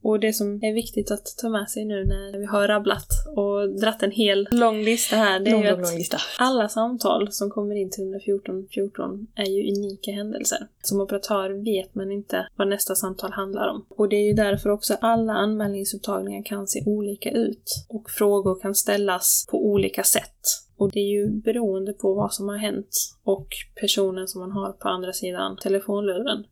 Och 0.03 0.19
det 0.19 0.33
som 0.33 0.63
är 0.63 0.73
viktigt 0.73 1.11
att 1.11 1.25
ta 1.41 1.49
med 1.49 1.69
sig 1.69 1.85
nu 1.85 2.05
när 2.05 2.39
vi 2.39 2.45
har 2.45 2.67
rabblat 2.67 3.07
och 3.35 3.69
dratt 3.69 4.03
en 4.03 4.11
hel 4.11 4.47
lång 4.51 4.83
lista 4.83 5.15
här, 5.15 5.39
det 5.39 5.49
är 5.49 5.51
Lång, 5.51 5.63
ju 5.63 5.69
lång, 5.69 5.79
att 5.79 5.87
lång 5.89 5.97
lista. 5.97 6.17
Alla 6.37 6.69
samtal 6.69 7.31
som 7.31 7.49
kommer 7.49 7.75
in 7.75 7.91
till 7.91 8.03
114 8.03 8.67
14 8.71 9.27
är 9.35 9.45
ju 9.45 9.71
unika 9.71 10.11
händelser. 10.11 10.67
Som 10.81 11.01
operatör 11.01 11.49
vet 11.49 11.95
man 11.95 12.11
inte 12.11 12.47
vad 12.55 12.67
nästa 12.67 12.95
samtal 12.95 13.31
handlar 13.31 13.67
om. 13.67 13.85
Och 13.89 14.09
det 14.09 14.15
är 14.15 14.27
ju 14.27 14.33
därför 14.33 14.69
också 14.69 14.97
alla 15.01 15.33
anmälningsupptagningar 15.33 16.43
kan 16.43 16.67
se 16.67 16.83
olika 16.85 17.31
ut. 17.31 17.85
Och 17.89 18.09
frågor 18.09 18.59
kan 18.61 18.75
ställas 18.75 19.45
på 19.49 19.65
olika 19.65 20.03
sätt. 20.03 20.39
Och 20.77 20.91
det 20.91 20.99
är 20.99 21.09
ju 21.09 21.29
beroende 21.29 21.93
på 21.93 22.13
vad 22.13 22.33
som 22.33 22.49
har 22.49 22.57
hänt 22.57 23.15
och 23.23 23.47
personen 23.81 24.27
som 24.27 24.41
man 24.41 24.51
har 24.51 24.71
på 24.71 24.87
andra 24.87 25.13
sidan 25.13 25.57
telefonluren. 25.57 26.43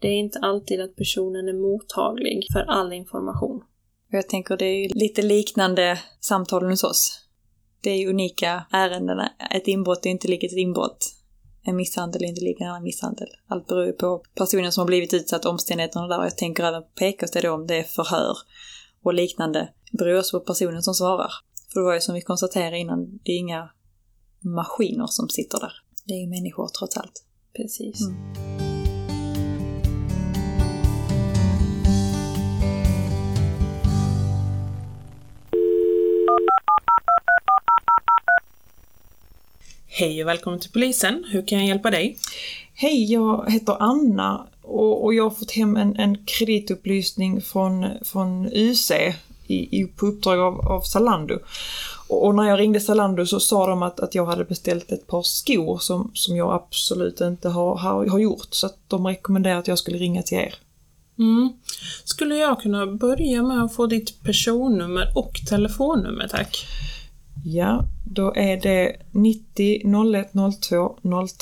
Det 0.00 0.08
är 0.08 0.14
inte 0.14 0.38
alltid 0.38 0.80
att 0.80 0.96
personen 0.96 1.48
är 1.48 1.52
mottaglig 1.52 2.46
för 2.52 2.60
all 2.60 2.92
information. 2.92 3.62
Jag 4.10 4.28
tänker 4.28 4.56
det 4.56 4.64
är 4.64 4.88
lite 4.88 5.22
liknande 5.22 5.98
samtalen 6.20 6.70
hos 6.70 6.84
oss. 6.84 7.28
Det 7.80 7.90
är 7.90 8.08
unika 8.08 8.66
ärenden. 8.72 9.18
Ett 9.54 9.68
inbrott 9.68 10.06
är 10.06 10.10
inte 10.10 10.28
likt 10.28 10.44
ett 10.44 10.58
inbrott. 10.58 11.14
En 11.62 11.76
misshandel 11.76 12.24
är 12.24 12.28
inte 12.28 12.40
lik 12.40 12.60
en 12.60 12.68
annan 12.68 12.82
misshandel. 12.82 13.28
Allt 13.46 13.66
beror 13.66 13.86
ju 13.86 13.92
på 13.92 14.22
personen 14.34 14.72
som 14.72 14.80
har 14.80 14.86
blivit 14.86 15.14
utsatt, 15.14 15.44
omständigheterna 15.44 16.06
där. 16.06 16.22
Jag 16.22 16.36
tänker 16.36 16.64
även 16.64 16.82
på 16.82 16.88
PKs 16.94 17.30
det 17.30 17.40
då 17.40 17.52
om 17.52 17.66
det 17.66 17.76
är 17.76 17.82
förhör. 17.82 18.36
och 19.02 19.14
liknande 19.14 19.68
beror 19.98 20.18
också 20.18 20.40
på 20.40 20.46
personen 20.46 20.82
som 20.82 20.94
svarar. 20.94 21.30
För 21.72 21.80
det 21.80 21.86
var 21.86 21.94
ju 21.94 22.00
som 22.00 22.14
vi 22.14 22.20
konstaterade 22.20 22.78
innan, 22.78 23.18
det 23.24 23.32
är 23.32 23.38
inga 23.38 23.70
maskiner 24.40 25.06
som 25.06 25.28
sitter 25.28 25.60
där. 25.60 25.72
Det 26.04 26.14
är 26.14 26.20
ju 26.20 26.26
människor 26.26 26.68
trots 26.78 26.96
allt. 26.96 27.24
Precis. 27.56 28.00
Mm. 28.00 28.67
Hej 40.00 40.22
och 40.22 40.28
välkommen 40.28 40.60
till 40.60 40.70
polisen. 40.70 41.24
Hur 41.28 41.46
kan 41.46 41.58
jag 41.58 41.68
hjälpa 41.68 41.90
dig? 41.90 42.18
Hej, 42.74 43.12
jag 43.12 43.50
heter 43.50 43.76
Anna 43.80 44.46
och, 44.62 45.04
och 45.04 45.14
jag 45.14 45.22
har 45.24 45.30
fått 45.30 45.50
hem 45.50 45.76
en, 45.76 45.96
en 45.96 46.24
kreditupplysning 46.24 47.40
från, 47.40 47.86
från 48.02 48.46
UC 48.52 48.90
i, 49.46 49.80
i, 49.80 49.84
på 49.96 50.06
uppdrag 50.06 50.40
av, 50.40 50.60
av 50.60 50.80
Zalando. 50.80 51.38
Och, 52.08 52.26
och, 52.26 52.34
när 52.34 52.42
jag 52.42 52.58
ringde 52.58 52.80
Zalando 52.80 53.26
så 53.26 53.40
sa 53.40 53.66
de 53.66 53.82
att, 53.82 54.00
att 54.00 54.14
jag 54.14 54.26
hade 54.26 54.44
beställt 54.44 54.92
ett 54.92 55.06
par 55.06 55.22
skor 55.22 55.78
som, 55.78 56.10
som 56.14 56.36
jag 56.36 56.54
absolut 56.54 57.20
inte 57.20 57.48
har, 57.48 57.76
har, 57.76 58.06
har 58.06 58.18
gjort. 58.18 58.48
Så 58.50 58.66
att 58.66 58.76
de 58.88 59.06
rekommenderade 59.06 59.60
att 59.60 59.68
jag 59.68 59.78
skulle 59.78 59.98
ringa 59.98 60.22
till 60.22 60.38
er. 60.38 60.54
Mm. 61.18 61.52
Skulle 62.04 62.36
jag 62.36 62.60
kunna 62.60 62.86
börja 62.86 63.42
med 63.42 63.64
att 63.64 63.74
få 63.74 63.86
ditt 63.86 64.22
personnummer 64.22 65.12
och 65.14 65.32
telefonnummer 65.48 66.28
tack? 66.28 66.66
Ja, 67.50 67.84
då 68.04 68.34
är 68.34 68.56
det 68.56 68.96
90 69.10 69.82
01 70.14 70.32
02 70.60 70.98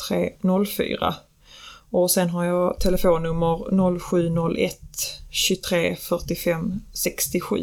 03 0.09 0.33
04. 0.67 1.15
Och 1.91 2.11
sen 2.11 2.31
har 2.31 2.45
jag 2.45 2.81
telefonnummer 2.81 3.99
0701 3.99 4.81
23 5.31 5.97
45 5.97 6.81
67. 6.93 7.57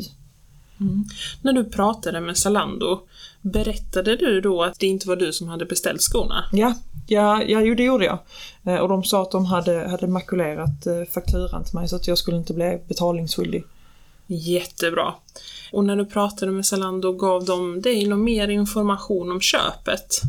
Mm. 0.79 1.06
När 1.41 1.53
du 1.53 1.63
pratade 1.63 2.21
med 2.21 2.38
Zalando, 2.38 2.99
berättade 3.41 4.15
du 4.15 4.41
då 4.41 4.63
att 4.63 4.79
det 4.79 4.88
inte 4.88 5.08
var 5.08 5.15
du 5.15 5.34
som 5.34 5.47
hade 5.47 5.65
beställt 5.65 6.01
skorna? 6.01 6.45
Ja, 6.51 6.73
ja, 7.08 7.43
ja 7.43 7.62
jo, 7.62 7.75
det 7.75 7.84
gjorde 7.84 8.06
jag. 8.06 8.19
Eh, 8.63 8.79
och 8.79 8.89
de 8.89 9.03
sa 9.03 9.21
att 9.21 9.32
de 9.32 9.45
hade, 9.45 9.88
hade 9.89 10.08
makulerat 10.08 10.88
eh, 10.88 11.03
fakturan 11.13 11.63
till 11.63 11.75
mig 11.75 11.88
så 11.88 11.95
att 11.95 12.08
jag 12.08 12.17
skulle 12.17 12.38
inte 12.38 12.53
bli 12.53 12.82
betalningsskyldig. 12.88 13.63
Jättebra. 14.27 15.13
Och 15.71 15.86
när 15.86 15.95
du 15.95 16.05
pratade 16.05 16.51
med 16.51 16.65
Zalando, 16.65 17.12
gav 17.12 17.45
de 17.45 17.81
dig 17.81 18.07
någon 18.07 18.23
mer 18.23 18.47
information 18.47 19.31
om 19.31 19.41
köpet? 19.41 20.21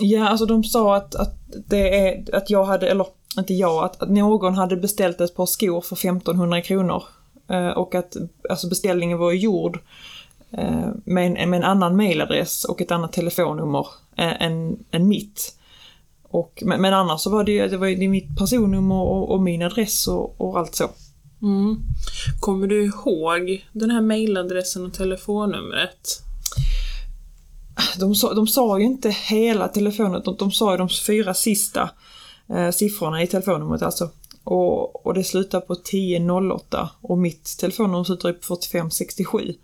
Ja, 0.00 0.28
alltså 0.28 0.46
de 0.46 0.64
sa 0.64 0.96
att, 0.96 1.14
att 1.14 1.34
det 1.66 1.98
är, 1.98 2.34
att 2.34 2.50
jag 2.50 2.64
hade, 2.64 2.88
eller 2.88 3.06
inte 3.38 3.54
jag, 3.54 3.84
att, 3.84 4.02
att 4.02 4.10
någon 4.10 4.54
hade 4.54 4.76
beställt 4.76 5.20
ett 5.20 5.36
par 5.36 5.46
skor 5.46 5.80
för 5.80 5.96
1500 5.96 6.62
kronor. 6.62 7.02
Eh, 7.48 7.68
och 7.68 7.94
att 7.94 8.16
alltså 8.50 8.68
beställningen 8.68 9.18
var 9.18 9.32
gjord 9.32 9.78
eh, 10.50 10.88
med, 11.04 11.26
en, 11.26 11.50
med 11.50 11.56
en 11.56 11.64
annan 11.64 11.96
mailadress 11.96 12.64
och 12.64 12.80
ett 12.80 12.90
annat 12.90 13.12
telefonnummer 13.12 13.86
eh, 14.16 14.42
än, 14.42 14.84
än 14.90 15.08
mitt. 15.08 15.58
Och, 16.22 16.62
men, 16.66 16.80
men 16.80 16.94
annars 16.94 17.20
så 17.20 17.30
var 17.30 17.44
det, 17.44 17.66
det 17.66 17.76
var 17.76 18.08
mitt 18.08 18.38
personnummer 18.38 18.94
och, 18.94 19.30
och 19.30 19.42
min 19.42 19.62
adress 19.62 20.08
och, 20.08 20.40
och 20.40 20.58
allt 20.58 20.74
så. 20.74 20.88
Mm. 21.44 21.76
Kommer 22.40 22.66
du 22.66 22.84
ihåg 22.84 23.64
den 23.72 23.90
här 23.90 24.00
mejladressen 24.00 24.86
och 24.86 24.92
telefonnumret? 24.92 26.22
De 27.98 28.14
sa, 28.14 28.34
de 28.34 28.46
sa 28.46 28.78
ju 28.78 28.84
inte 28.84 29.10
hela 29.10 29.68
telefonen, 29.68 30.22
de, 30.24 30.36
de 30.38 30.52
sa 30.52 30.72
ju 30.72 30.78
de 30.78 30.88
fyra 30.88 31.34
sista 31.34 31.90
eh, 32.48 32.70
siffrorna 32.70 33.22
i 33.22 33.26
telefonnumret 33.26 33.82
alltså. 33.82 34.10
Och, 34.44 35.06
och 35.06 35.14
det 35.14 35.24
slutar 35.24 35.60
på 35.60 35.72
1008 35.72 36.90
och 37.00 37.18
mitt 37.18 37.58
telefonnummer 37.58 38.04
slutar 38.04 38.32
på 38.32 38.42
4567. 38.42 39.54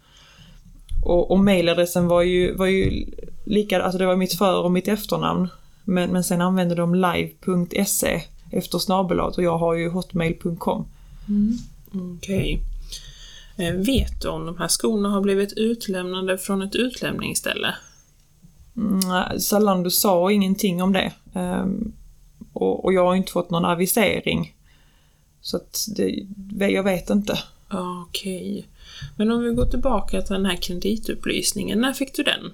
Och, 1.04 1.30
och 1.30 1.38
mailadressen 1.38 2.06
var 2.08 2.22
ju, 2.22 2.56
var 2.56 2.66
ju 2.66 3.06
lika, 3.44 3.82
alltså 3.82 3.98
det 3.98 4.06
var 4.06 4.16
mitt 4.16 4.38
för 4.38 4.62
och 4.62 4.72
mitt 4.72 4.88
efternamn. 4.88 5.48
Men, 5.84 6.10
men 6.10 6.24
sen 6.24 6.40
använde 6.40 6.74
de 6.74 6.94
live.se 6.94 8.22
efter 8.52 8.78
snabelat 8.78 9.38
och 9.38 9.44
jag 9.44 9.58
har 9.58 9.74
ju 9.74 9.90
hotmail.com. 9.90 10.86
Mm. 11.30 11.58
Okej. 11.92 12.62
Okay. 13.56 13.66
Eh, 13.66 13.74
vet 13.74 14.22
du 14.22 14.28
om 14.28 14.46
de 14.46 14.58
här 14.58 14.68
skorna 14.68 15.08
har 15.08 15.20
blivit 15.20 15.52
utlämnade 15.52 16.38
från 16.38 16.62
ett 16.62 16.74
utlämningsställe? 16.74 17.74
Mm, 18.76 19.40
Zalando 19.40 19.90
sa 19.90 20.30
ingenting 20.30 20.82
om 20.82 20.92
det. 20.92 21.12
Um, 21.32 21.92
och, 22.52 22.84
och, 22.84 22.92
jag 22.92 23.04
har 23.04 23.14
inte 23.14 23.32
fått 23.32 23.50
någon 23.50 23.64
avisering. 23.64 24.54
Så 25.40 25.56
att 25.56 25.86
det, 25.96 26.68
jag 26.68 26.82
vet 26.82 27.10
inte. 27.10 27.38
Okej. 27.70 28.50
Okay. 28.50 28.64
Men 29.16 29.30
om 29.30 29.42
vi 29.42 29.54
går 29.54 29.66
tillbaka 29.66 30.22
till 30.22 30.34
den 30.34 30.46
här 30.46 30.56
kreditupplysningen, 30.56 31.80
när 31.80 31.92
fick 31.92 32.14
du 32.14 32.22
den? 32.22 32.52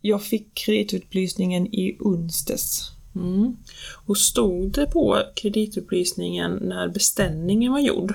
Jag 0.00 0.22
fick 0.22 0.54
kreditupplysningen 0.54 1.66
i 1.66 1.96
onsdags. 2.00 2.90
Mm. 3.14 3.56
Och 4.06 4.16
stod 4.16 4.72
det 4.72 4.86
på 4.86 5.22
kreditupplysningen 5.36 6.52
när 6.52 6.88
beställningen 6.88 7.72
var 7.72 7.80
gjord? 7.80 8.14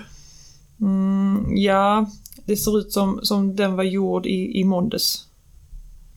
Mm, 0.82 1.58
ja, 1.58 2.10
det 2.46 2.58
ser 2.58 2.80
ut 2.80 2.92
som, 2.92 3.20
som 3.24 3.56
den 3.56 3.76
var 3.76 3.84
gjord 3.84 4.26
i, 4.26 4.60
i 4.60 4.64
måndags. 4.64 5.28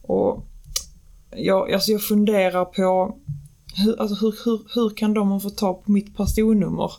Och 0.03 0.47
jag, 1.37 1.73
alltså 1.73 1.93
jag 1.93 2.03
funderar 2.03 2.65
på 2.65 3.17
hur, 3.77 4.01
alltså 4.01 4.15
hur, 4.15 4.35
hur, 4.45 4.61
hur 4.75 4.91
kan 4.91 5.15
de 5.15 5.31
ha 5.31 5.41
fått 5.41 5.57
tag 5.57 5.85
på 5.85 5.93
mitt 5.93 6.17
personnummer? 6.17 6.93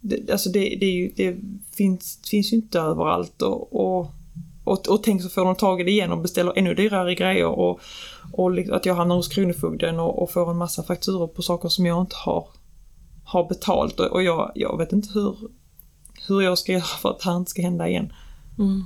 Det, 0.00 0.30
alltså 0.30 0.50
det, 0.50 0.76
det, 0.80 0.86
ju, 0.86 1.12
det 1.16 1.36
finns, 1.76 2.20
finns 2.30 2.52
ju 2.52 2.56
inte 2.56 2.80
överallt 2.80 3.42
och, 3.42 3.72
och, 3.72 4.12
och, 4.64 4.88
och 4.88 5.02
tänk 5.02 5.22
så 5.22 5.28
får 5.28 5.44
de 5.44 5.54
tag 5.54 5.80
i 5.80 5.84
det 5.84 5.90
igen 5.90 6.12
och 6.12 6.18
beställer 6.18 6.58
ännu 6.58 6.74
dyrare 6.74 7.14
grejer 7.14 7.46
och, 7.46 7.80
och 8.38 8.50
liksom 8.50 8.76
att 8.76 8.86
jag 8.86 8.94
hamnar 8.94 9.16
hos 9.16 9.28
Kronofogden 9.28 10.00
och, 10.00 10.22
och 10.22 10.30
får 10.30 10.50
en 10.50 10.56
massa 10.56 10.82
fakturor 10.82 11.26
på 11.26 11.42
saker 11.42 11.68
som 11.68 11.86
jag 11.86 12.00
inte 12.00 12.16
har, 12.16 12.48
har 13.24 13.48
betalt 13.48 14.00
och, 14.00 14.22
jag, 14.22 14.52
jag 14.54 14.78
vet 14.78 14.92
inte 14.92 15.08
hur, 15.14 15.36
hur 16.28 16.40
jag 16.40 16.58
ska 16.58 16.72
göra 16.78 16.82
för 16.82 17.10
att 17.10 17.18
det 17.18 17.30
här 17.30 17.36
inte 17.36 17.50
ska 17.50 17.62
hända 17.62 17.88
igen. 17.88 18.12
Mm. 18.58 18.82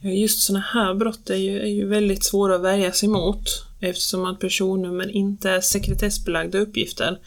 Ja, 0.00 0.10
just 0.10 0.42
sådana 0.42 0.64
här 0.72 0.94
brott 0.94 1.30
är 1.30 1.36
ju, 1.36 1.60
är 1.60 1.68
ju 1.68 1.86
väldigt 1.86 2.24
svåra 2.24 2.54
att 2.54 2.60
värja 2.60 2.92
sig 2.92 3.08
mot 3.08 3.44
eftersom 3.80 4.24
att 4.24 4.40
personnummer 4.40 5.10
inte 5.10 5.50
är 5.50 5.60
sekretessbelagda 5.60 6.58
uppgifter 6.58 7.18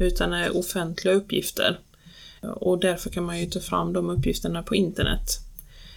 utan 0.00 0.32
är 0.32 0.56
offentliga 0.56 1.14
uppgifter. 1.14 1.78
Och 2.42 2.78
därför 2.78 3.10
kan 3.10 3.24
man 3.24 3.40
ju 3.40 3.46
ta 3.46 3.60
fram 3.60 3.92
de 3.92 4.10
uppgifterna 4.10 4.62
på 4.62 4.74
internet. 4.74 5.47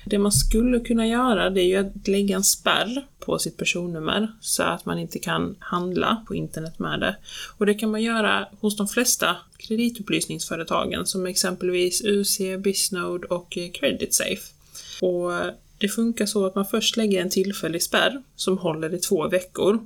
Det 0.06 0.18
man 0.18 0.32
skulle 0.32 0.80
kunna 0.80 1.08
göra 1.08 1.50
det 1.50 1.62
är 1.62 1.66
ju 1.66 1.76
att 1.76 2.08
lägga 2.08 2.36
en 2.36 2.44
spärr 2.44 3.06
på 3.20 3.40
sitt 3.40 3.58
personnummer 3.58 4.32
så 4.42 4.64
att 4.64 4.86
man 4.86 5.00
inte 5.00 5.20
kan 5.20 5.56
handla 5.60 6.26
på 6.28 6.36
internet 6.36 6.80
med 6.80 7.00
det. 7.00 7.16
Och 7.58 7.66
det 7.66 7.74
kan 7.74 7.92
man 7.92 8.04
göra 8.04 8.48
hos 8.60 8.78
de 8.78 8.88
flesta 8.88 9.36
kreditupplysningsföretagen 9.58 11.06
som 11.06 11.26
exempelvis 11.26 12.02
UC, 12.02 12.40
Bisnode 12.60 13.28
och 13.28 13.58
Creditsafe. 13.74 14.54
Och 15.02 15.32
det 15.78 15.88
funkar 15.88 16.26
så 16.26 16.46
att 16.46 16.56
man 16.56 16.66
först 16.66 16.98
lägger 16.98 17.22
en 17.22 17.30
tillfällig 17.30 17.84
spärr 17.84 18.22
som 18.36 18.58
håller 18.58 18.94
i 18.94 18.98
två 18.98 19.28
veckor. 19.28 19.80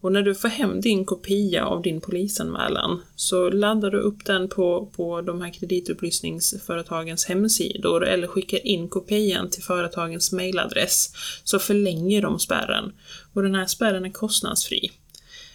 Och 0.00 0.12
när 0.12 0.22
du 0.22 0.34
får 0.34 0.48
hem 0.48 0.80
din 0.80 1.04
kopia 1.04 1.64
av 1.64 1.82
din 1.82 2.00
polisanmälan 2.00 3.02
så 3.16 3.50
laddar 3.50 3.90
du 3.90 3.98
upp 3.98 4.24
den 4.24 4.48
på, 4.48 4.88
på 4.96 5.20
de 5.20 5.42
här 5.42 5.50
kreditupplysningsföretagens 5.50 7.24
hemsidor 7.24 8.06
eller 8.06 8.26
skickar 8.26 8.66
in 8.66 8.88
kopian 8.88 9.50
till 9.50 9.62
företagens 9.62 10.32
mailadress 10.32 11.12
så 11.44 11.58
förlänger 11.58 12.22
de 12.22 12.38
spärren. 12.38 12.92
Och 13.32 13.42
den 13.42 13.54
här 13.54 13.66
spärren 13.66 14.04
är 14.04 14.10
kostnadsfri. 14.10 14.90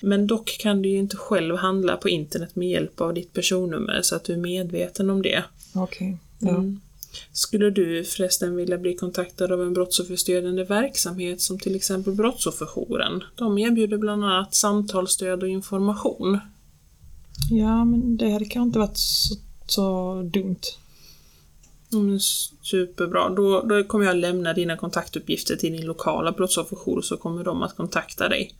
Men 0.01 0.27
dock 0.27 0.57
kan 0.59 0.81
du 0.81 0.89
ju 0.89 0.97
inte 0.97 1.17
själv 1.17 1.55
handla 1.55 1.97
på 1.97 2.09
internet 2.09 2.55
med 2.55 2.69
hjälp 2.69 3.01
av 3.01 3.13
ditt 3.13 3.33
personnummer 3.33 4.01
så 4.01 4.15
att 4.15 4.23
du 4.23 4.33
är 4.33 4.37
medveten 4.37 5.09
om 5.09 5.21
det. 5.21 5.43
Okej, 5.75 6.17
okay. 6.39 6.49
ja. 6.49 6.57
Mm. 6.57 6.79
Skulle 7.31 7.69
du 7.69 8.03
förresten 8.03 8.55
vilja 8.55 8.77
bli 8.77 8.95
kontaktad 8.95 9.51
av 9.51 9.61
en 9.61 9.73
brottsofferstödjande 9.73 10.63
verksamhet 10.63 11.41
som 11.41 11.59
till 11.59 11.75
exempel 11.75 12.13
Brottsofferjouren? 12.13 13.23
De 13.35 13.57
erbjuder 13.57 13.97
bland 13.97 14.25
annat 14.25 14.55
samtalsstöd 14.55 15.43
och 15.43 15.49
information. 15.49 16.39
Ja, 17.49 17.85
men 17.85 18.17
det 18.17 18.31
hade 18.31 18.45
kanske 18.45 18.67
inte 18.67 18.79
varit 18.79 18.97
så, 18.97 19.35
så 19.67 20.21
dumt. 20.33 20.61
Mm, 21.93 22.19
superbra. 22.61 23.29
Då, 23.29 23.61
då 23.61 23.83
kommer 23.83 24.05
jag 24.05 24.15
lämna 24.15 24.53
dina 24.53 24.77
kontaktuppgifter 24.77 25.55
till 25.55 25.71
din 25.71 25.85
lokala 25.85 26.31
brottsofferjour 26.31 27.01
så 27.01 27.17
kommer 27.17 27.43
de 27.43 27.63
att 27.63 27.75
kontakta 27.77 28.29
dig. 28.29 28.53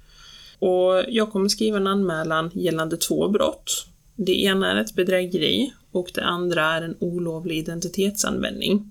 Och 0.59 1.03
jag 1.07 1.31
kommer 1.31 1.49
skriva 1.49 1.77
en 1.77 1.87
anmälan 1.87 2.51
gällande 2.53 2.97
två 2.97 3.27
brott. 3.27 3.85
Det 4.15 4.43
ena 4.43 4.71
är 4.71 4.75
ett 4.75 4.95
bedrägeri 4.95 5.73
och 5.93 6.11
det 6.13 6.23
andra 6.23 6.63
är 6.63 6.81
en 6.81 6.95
olovlig 6.99 7.57
identitetsanvändning 7.57 8.89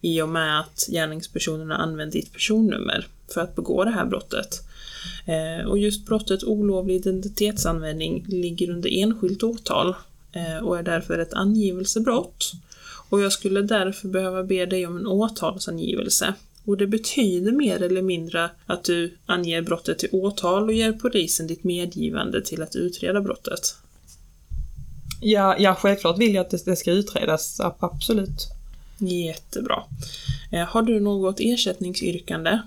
i 0.00 0.22
och 0.22 0.28
med 0.28 0.60
att 0.60 0.86
gärningspersonen 0.90 1.70
har 1.70 1.78
använt 1.78 2.12
ditt 2.12 2.32
personnummer 2.32 3.06
för 3.34 3.40
att 3.40 3.56
begå 3.56 3.84
det 3.84 3.90
här 3.90 4.06
brottet. 4.06 4.60
Eh, 5.26 5.66
och 5.66 5.78
just 5.78 6.06
brottet 6.06 6.44
olovlig 6.44 6.94
identitetsanvändning 6.94 8.24
ligger 8.28 8.70
under 8.70 8.90
enskilt 8.92 9.42
åtal 9.42 9.94
eh, 10.32 10.64
och 10.64 10.78
är 10.78 10.82
därför 10.82 11.18
ett 11.18 11.34
angivelsebrott. 11.34 12.52
Och 13.08 13.20
jag 13.20 13.32
skulle 13.32 13.62
därför 13.62 14.08
behöva 14.08 14.42
be 14.42 14.66
dig 14.66 14.86
om 14.86 14.96
en 14.96 15.06
åtalsangivelse. 15.06 16.34
Och 16.64 16.76
det 16.76 16.86
betyder 16.86 17.52
mer 17.52 17.82
eller 17.82 18.02
mindre 18.02 18.50
att 18.66 18.84
du 18.84 19.16
anger 19.26 19.62
brottet 19.62 19.98
till 19.98 20.08
åtal 20.12 20.64
och 20.64 20.72
ger 20.72 20.92
polisen 20.92 21.46
ditt 21.46 21.64
medgivande 21.64 22.42
till 22.42 22.62
att 22.62 22.76
utreda 22.76 23.20
brottet. 23.20 23.76
Ja, 25.26 25.56
ja 25.58 25.74
självklart 25.74 26.18
vill 26.18 26.34
jag 26.34 26.44
att 26.44 26.50
det, 26.50 26.64
det 26.64 26.76
ska 26.76 26.90
utredas, 26.90 27.60
ab- 27.60 27.74
absolut. 27.78 28.48
Jättebra. 28.98 29.82
Eh, 30.52 30.64
Har 30.64 30.82
du 30.82 31.00
något 31.00 31.36
ersättningsyrkande? 31.40 32.58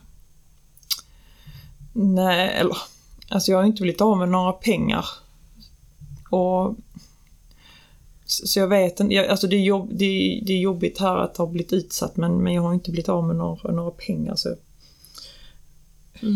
Nej, 1.94 2.50
eller 2.50 2.78
alltså 3.30 3.52
jag 3.52 3.58
har 3.58 3.66
inte 3.66 3.82
blivit 3.82 4.02
av 4.02 4.18
med 4.18 4.30
några 4.30 4.52
pengar. 4.52 5.06
Och 6.30 6.76
så 8.26 8.60
jag 8.60 8.68
vet 8.68 9.00
inte, 9.00 9.30
alltså 9.32 9.48
det 9.48 9.56
är, 9.56 9.62
jobb, 9.62 9.90
det, 9.94 10.06
är, 10.06 10.46
det 10.46 10.54
är 10.54 10.58
jobbigt 10.60 11.00
här 11.00 11.18
att 11.18 11.38
ha 11.38 11.46
blivit 11.46 11.74
utsatt 11.74 12.18
men, 12.18 12.44
men 12.44 12.54
jag 12.54 12.62
har 12.62 12.74
inte 12.74 12.92
blivit 12.92 13.10
av 13.10 13.24
med 13.24 13.36
några, 13.36 13.72
några 13.72 13.92
pengar 13.92 14.36
så 14.36 14.56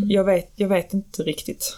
jag, 0.09 0.23
vet, 0.23 0.51
jag 0.55 0.67
vet 0.67 0.93
inte 0.93 1.23
riktigt. 1.23 1.77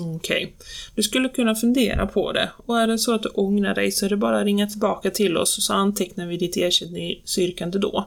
Okej. 0.00 0.54
Du 0.94 1.02
skulle 1.02 1.28
kunna 1.28 1.54
fundera 1.54 2.06
på 2.06 2.32
det 2.32 2.50
och 2.56 2.80
är 2.80 2.86
det 2.86 2.98
så 2.98 3.14
att 3.14 3.22
du 3.22 3.28
ångrar 3.28 3.74
dig 3.74 3.92
så 3.92 4.06
är 4.06 4.10
det 4.10 4.16
bara 4.16 4.38
att 4.38 4.44
ringa 4.44 4.66
tillbaka 4.66 5.10
till 5.10 5.36
oss 5.36 5.66
så 5.66 5.72
antecknar 5.72 6.26
vi 6.26 6.36
ditt 6.36 6.56
ersättningsyrkande 6.56 7.78
då. 7.78 8.06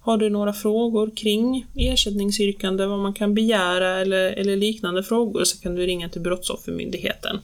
Har 0.00 0.16
du 0.16 0.30
några 0.30 0.52
frågor 0.52 1.10
kring 1.16 1.66
ersättningsyrkande, 1.74 2.86
vad 2.86 2.98
man 2.98 3.14
kan 3.14 3.34
begära 3.34 4.00
eller, 4.00 4.32
eller 4.32 4.56
liknande 4.56 5.02
frågor 5.02 5.44
så 5.44 5.60
kan 5.60 5.74
du 5.74 5.86
ringa 5.86 6.08
till 6.08 6.20
Brottsoffermyndigheten. 6.20 7.38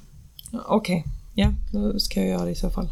Okej, 0.67 1.05
ja 1.35 1.53
då 1.73 1.99
ska 1.99 2.21
jag 2.21 2.29
göra 2.29 2.45
det 2.45 2.51
i 2.51 2.55
så 2.55 2.71
fall. 2.71 2.89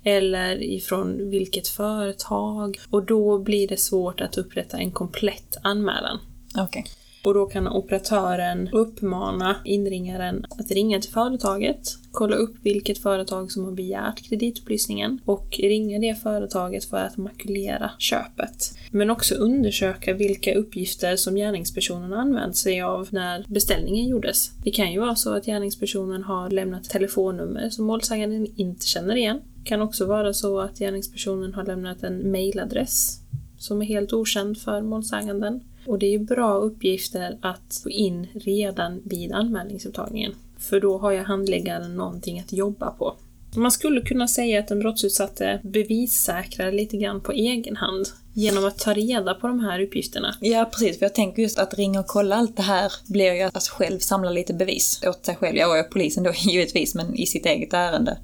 eller 0.05 0.63
ifrån 0.63 1.31
vilket 1.31 1.69
företag 1.69 2.81
och 2.91 3.05
då 3.05 3.39
blir 3.39 3.69
det 3.69 3.81
svårt 3.81 4.21
att 4.21 4.39
upprätta 4.39 4.79
en 4.79 4.93
komplett 4.93 5.57
anmälan. 5.63 6.19
Okej. 6.59 6.85
Och 7.25 7.35
då 7.35 7.47
kan 7.47 7.69
operatören 7.69 8.69
uppmana 8.73 9.57
inringaren 9.65 10.47
att 10.59 10.71
ringa 10.71 11.01
till 11.01 11.11
företaget, 11.11 11.99
kolla 12.13 12.37
upp 12.37 12.55
vilket 12.63 12.99
företag 12.99 13.53
som 13.53 13.65
har 13.65 13.73
begärt 13.73 14.23
kreditupplysningen 14.23 15.21
och 15.25 15.59
ringa 15.59 15.99
det 15.99 16.15
företaget 16.15 16.85
för 16.85 16.97
att 16.97 17.17
makulera 17.17 17.91
köpet. 17.99 18.75
Men 18.91 19.11
också 19.11 19.35
undersöka 19.35 20.15
vilka 20.15 20.55
uppgifter 20.55 21.17
som 21.17 21.35
gärningspersonen 21.35 22.13
använt 22.13 22.57
sig 22.57 22.81
av 22.81 23.09
när 23.11 23.45
beställningen 23.49 24.09
gjordes. 24.09 24.51
Det 24.65 24.71
kan 24.71 24.93
ju 24.93 25.01
vara 25.01 25.15
så 25.15 25.35
att 25.35 25.47
gärningspersonen 25.47 26.23
har 26.23 26.51
lämnat 26.51 26.85
telefonnummer 26.85 27.71
som 27.71 27.85
målsäganden 27.85 28.47
inte 28.57 28.87
känner 28.87 29.17
igen. 29.17 29.41
Det 29.57 29.69
kan 29.69 29.83
också 29.83 30.07
vara 30.07 30.33
så 30.33 30.61
att 30.61 30.79
gärningspersonen 30.79 31.55
har 31.55 31.65
lämnat 31.65 32.03
en 32.03 32.31
mailadress 32.31 33.19
som 33.59 33.83
är 33.83 33.87
helt 33.87 34.13
okänd 34.13 34.59
för 34.59 34.83
målsäganden. 34.83 35.61
Och 35.87 35.99
det 35.99 36.07
är 36.07 36.11
ju 36.11 36.19
bra 36.19 36.55
uppgifter 36.55 37.39
att 37.43 37.81
få 37.83 37.91
in 37.91 38.27
redan 38.35 39.01
vid 39.05 39.33
anmälningsupptagningen. 39.33 40.35
För 40.59 40.81
då 40.81 40.99
har 40.99 41.11
ju 41.11 41.19
handläggaren 41.19 41.97
någonting 41.97 42.41
att 42.41 42.53
jobba 42.53 42.91
på. 42.91 43.15
Man 43.57 43.71
skulle 43.71 44.01
kunna 44.01 44.29
säga 44.29 44.61
att 44.61 44.69
den 44.69 44.81
brottsutsatte 44.81 45.61
bevissäkrar 45.63 46.73
lite 46.73 46.97
grann 46.97 47.21
på 47.21 47.33
egen 47.33 47.77
hand 47.77 48.07
genom 48.33 48.65
att 48.65 48.79
ta 48.79 48.95
reda 48.95 49.35
på 49.35 49.47
de 49.47 49.61
här 49.61 49.81
uppgifterna. 49.81 50.35
Ja, 50.41 50.71
precis. 50.73 50.99
För 50.99 51.05
jag 51.05 51.15
tänker 51.15 51.43
just 51.43 51.59
att 51.59 51.75
ringa 51.75 52.01
och 52.01 52.07
kolla 52.07 52.37
allt 52.37 52.57
det 52.57 52.63
här 52.63 52.93
blir 53.07 53.33
ju 53.33 53.43
att 53.43 53.69
själv 53.69 53.99
samla 53.99 54.31
lite 54.31 54.55
bevis 54.55 55.01
åt 55.07 55.27
sig 55.27 55.37
själv. 55.37 55.57
Ja, 55.57 55.81
och 55.81 55.91
polisen 55.91 56.25
då 56.25 56.33
givetvis, 56.37 56.95
men 56.95 57.15
i 57.15 57.27
sitt 57.27 57.47
eget 57.47 57.73
ärende. 57.73 58.19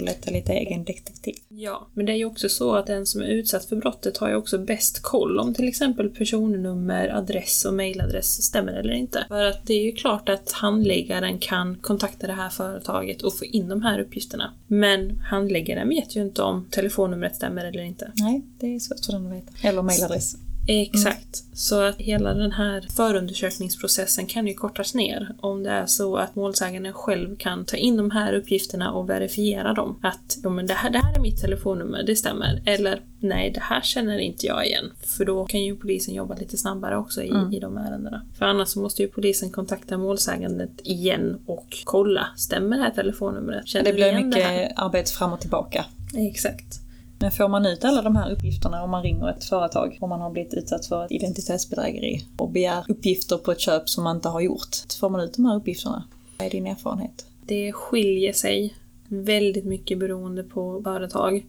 Får 0.00 0.06
leta 0.06 0.30
lite 0.30 0.52
egen 0.52 0.84
detektiv. 0.84 1.34
Ja, 1.48 1.88
men 1.94 2.06
det 2.06 2.12
är 2.12 2.16
ju 2.16 2.24
också 2.24 2.48
så 2.48 2.74
att 2.74 2.86
den 2.86 3.06
som 3.06 3.20
är 3.20 3.26
utsatt 3.26 3.64
för 3.64 3.76
brottet 3.76 4.16
har 4.16 4.28
ju 4.28 4.34
också 4.34 4.58
bäst 4.58 5.02
koll 5.02 5.38
om 5.38 5.54
till 5.54 5.68
exempel 5.68 6.10
personnummer, 6.10 7.08
adress 7.08 7.64
och 7.64 7.74
mailadress 7.74 8.42
stämmer 8.42 8.72
eller 8.72 8.92
inte. 8.92 9.24
För 9.28 9.44
att 9.44 9.66
det 9.66 9.74
är 9.74 9.82
ju 9.82 9.92
klart 9.92 10.28
att 10.28 10.52
handläggaren 10.52 11.38
kan 11.38 11.76
kontakta 11.76 12.26
det 12.26 12.32
här 12.32 12.50
företaget 12.50 13.22
och 13.22 13.38
få 13.38 13.44
in 13.44 13.68
de 13.68 13.82
här 13.82 14.00
uppgifterna. 14.00 14.54
Men 14.66 15.18
handläggaren 15.18 15.88
vet 15.88 16.16
ju 16.16 16.22
inte 16.22 16.42
om 16.42 16.66
telefonnumret 16.70 17.36
stämmer 17.36 17.64
eller 17.64 17.82
inte. 17.82 18.12
Nej, 18.14 18.42
det 18.58 18.74
är 18.74 18.78
svårt 18.78 19.04
för 19.04 19.12
den 19.12 19.26
att 19.26 19.32
veta. 19.32 19.68
Eller 19.68 19.82
mailadress. 19.82 20.36
Exakt. 20.70 21.44
Så 21.52 21.80
att 21.82 21.96
hela 21.96 22.34
den 22.34 22.52
här 22.52 22.86
förundersökningsprocessen 22.96 24.26
kan 24.26 24.46
ju 24.46 24.54
kortas 24.54 24.94
ner 24.94 25.34
om 25.40 25.62
det 25.62 25.70
är 25.70 25.86
så 25.86 26.16
att 26.16 26.36
målsäganden 26.36 26.92
själv 26.92 27.36
kan 27.36 27.64
ta 27.64 27.76
in 27.76 27.96
de 27.96 28.10
här 28.10 28.32
uppgifterna 28.32 28.92
och 28.92 29.10
verifiera 29.10 29.72
dem. 29.72 29.98
Att 30.02 30.38
ja, 30.42 30.50
men 30.50 30.66
det, 30.66 30.74
här, 30.74 30.90
det 30.90 30.98
här 30.98 31.16
är 31.16 31.20
mitt 31.20 31.40
telefonnummer, 31.40 32.02
det 32.02 32.16
stämmer. 32.16 32.62
Eller 32.64 33.02
nej, 33.20 33.50
det 33.50 33.60
här 33.60 33.80
känner 33.80 34.18
inte 34.18 34.46
jag 34.46 34.66
igen. 34.66 34.84
För 35.06 35.24
då 35.24 35.44
kan 35.44 35.64
ju 35.64 35.76
polisen 35.76 36.14
jobba 36.14 36.34
lite 36.34 36.56
snabbare 36.56 36.96
också 36.96 37.22
i, 37.22 37.32
i 37.52 37.58
de 37.60 37.76
ärendena. 37.76 38.22
För 38.38 38.46
annars 38.46 38.68
så 38.68 38.80
måste 38.80 39.02
ju 39.02 39.08
polisen 39.08 39.50
kontakta 39.50 39.98
målsägandet 39.98 40.80
igen 40.84 41.38
och 41.46 41.76
kolla, 41.84 42.26
stämmer 42.36 42.76
det 42.76 42.82
här 42.82 42.90
telefonnumret? 42.90 43.68
Känner 43.68 43.84
Det 43.84 43.92
blir 43.92 44.12
igen 44.12 44.30
det 44.30 44.40
här? 44.40 44.62
mycket 44.62 44.78
arbete 44.78 45.12
fram 45.12 45.32
och 45.32 45.40
tillbaka. 45.40 45.84
Exakt. 46.16 46.80
Men 47.20 47.30
får 47.30 47.48
man 47.48 47.66
ut 47.66 47.84
alla 47.84 48.02
de 48.02 48.16
här 48.16 48.32
uppgifterna 48.32 48.82
om 48.82 48.90
man 48.90 49.02
ringer 49.02 49.28
ett 49.28 49.44
företag 49.44 49.98
om 50.00 50.08
man 50.08 50.20
har 50.20 50.30
blivit 50.30 50.54
utsatt 50.54 50.86
för 50.86 51.04
ett 51.04 51.12
identitetsbedrägeri 51.12 52.24
och 52.36 52.50
begär 52.50 52.84
uppgifter 52.88 53.36
på 53.36 53.52
ett 53.52 53.60
köp 53.60 53.88
som 53.88 54.04
man 54.04 54.16
inte 54.16 54.28
har 54.28 54.40
gjort, 54.40 54.76
får 55.00 55.08
man 55.08 55.20
ut 55.20 55.34
de 55.34 55.44
här 55.44 55.56
uppgifterna? 55.56 56.04
Vad 56.38 56.46
är 56.46 56.50
din 56.50 56.66
erfarenhet? 56.66 57.26
Det 57.46 57.72
skiljer 57.72 58.32
sig 58.32 58.74
väldigt 59.08 59.64
mycket 59.64 59.98
beroende 59.98 60.42
på 60.42 60.80
företag. 60.84 61.46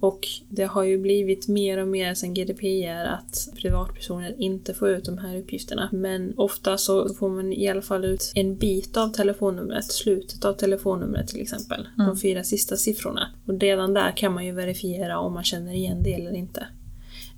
Och 0.00 0.28
det 0.48 0.64
har 0.64 0.82
ju 0.82 0.98
blivit 0.98 1.48
mer 1.48 1.78
och 1.78 1.88
mer 1.88 2.14
sedan 2.14 2.34
GDPR 2.34 3.04
att 3.04 3.48
privatpersoner 3.56 4.34
inte 4.38 4.74
får 4.74 4.88
ut 4.88 5.04
de 5.04 5.18
här 5.18 5.38
uppgifterna. 5.38 5.88
Men 5.92 6.34
ofta 6.36 6.78
så 6.78 7.14
får 7.14 7.28
man 7.28 7.52
i 7.52 7.68
alla 7.68 7.82
fall 7.82 8.04
ut 8.04 8.32
en 8.34 8.56
bit 8.56 8.96
av 8.96 9.08
telefonnumret, 9.08 9.84
slutet 9.84 10.44
av 10.44 10.52
telefonnumret 10.52 11.28
till 11.28 11.40
exempel. 11.40 11.88
De 11.96 12.18
fyra 12.18 12.44
sista 12.44 12.76
siffrorna. 12.76 13.28
Och 13.46 13.60
redan 13.60 13.94
där 13.94 14.16
kan 14.16 14.34
man 14.34 14.46
ju 14.46 14.52
verifiera 14.52 15.18
om 15.18 15.32
man 15.34 15.44
känner 15.44 15.72
igen 15.72 16.02
det 16.02 16.14
eller 16.14 16.32
inte. 16.32 16.66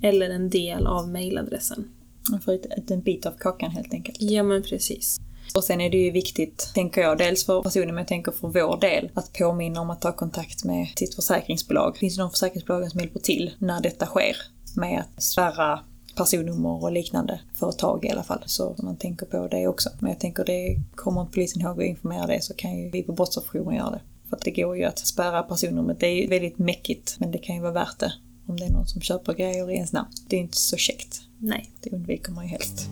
Eller 0.02 0.30
en 0.30 0.50
del 0.50 0.86
av 0.86 1.08
mailadressen. 1.08 1.88
Man 2.30 2.40
får 2.40 2.54
ut 2.54 2.90
en 2.90 3.00
bit 3.00 3.26
av 3.26 3.32
kakan 3.38 3.70
helt 3.70 3.94
enkelt. 3.94 4.16
Ja 4.20 4.42
men 4.42 4.62
precis. 4.62 5.20
Och 5.54 5.64
sen 5.64 5.80
är 5.80 5.90
det 5.90 5.96
ju 5.96 6.10
viktigt, 6.10 6.70
tänker 6.74 7.00
jag, 7.00 7.18
dels 7.18 7.46
för 7.46 7.62
personen 7.62 7.88
men 7.88 7.98
jag 7.98 8.08
tänker 8.08 8.32
för 8.32 8.48
vår 8.48 8.80
del, 8.80 9.10
att 9.14 9.32
påminna 9.32 9.80
om 9.80 9.90
att 9.90 10.00
ta 10.00 10.12
kontakt 10.12 10.64
med 10.64 10.86
sitt 10.96 11.14
försäkringsbolag. 11.14 11.96
Finns 11.96 12.16
det 12.16 12.22
någon 12.22 12.30
försäkringsbolag 12.30 12.90
som 12.90 13.00
hjälper 13.00 13.20
till 13.20 13.50
när 13.58 13.80
detta 13.80 14.06
sker? 14.06 14.36
Med 14.76 15.00
att 15.00 15.22
spärra 15.22 15.80
personnummer 16.16 16.82
och 16.82 16.92
liknande 16.92 17.40
för 17.54 17.68
ett 17.68 17.78
tag 17.78 18.04
i 18.04 18.10
alla 18.10 18.22
fall. 18.22 18.42
Så 18.46 18.76
man 18.78 18.96
tänker 18.96 19.26
på 19.26 19.48
det 19.48 19.68
också. 19.68 19.90
Men 19.98 20.10
jag 20.10 20.20
tänker 20.20 20.44
det 20.44 20.76
kommer 20.94 21.20
inte 21.20 21.32
polisen 21.32 21.62
ihåg 21.62 21.80
att 21.80 21.86
informera 21.86 22.26
det 22.26 22.44
så 22.44 22.54
kan 22.54 22.78
ju 22.78 22.90
vi 22.90 23.02
på 23.02 23.12
brottsofferjouren 23.12 23.76
göra 23.76 23.90
det. 23.90 24.00
För 24.28 24.36
att 24.36 24.42
det 24.42 24.50
går 24.50 24.76
ju 24.76 24.84
att 24.84 24.98
spärra 24.98 25.42
personnumret. 25.42 26.00
Det 26.00 26.06
är 26.06 26.22
ju 26.22 26.26
väldigt 26.26 26.58
mäckigt 26.58 27.16
men 27.18 27.30
det 27.30 27.38
kan 27.38 27.56
ju 27.56 27.62
vara 27.62 27.72
värt 27.72 27.98
det. 27.98 28.12
Om 28.46 28.56
det 28.56 28.64
är 28.64 28.70
någon 28.70 28.86
som 28.86 29.00
köper 29.00 29.34
grejer 29.34 29.70
i 29.70 29.74
ens 29.74 29.92
namn. 29.92 30.08
Det 30.28 30.36
är 30.36 30.40
inte 30.40 30.58
så 30.58 30.76
käckt. 30.76 31.20
Nej. 31.38 31.70
Det 31.80 31.90
undviker 31.90 32.32
man 32.32 32.44
ju 32.44 32.50
helst. 32.50 32.88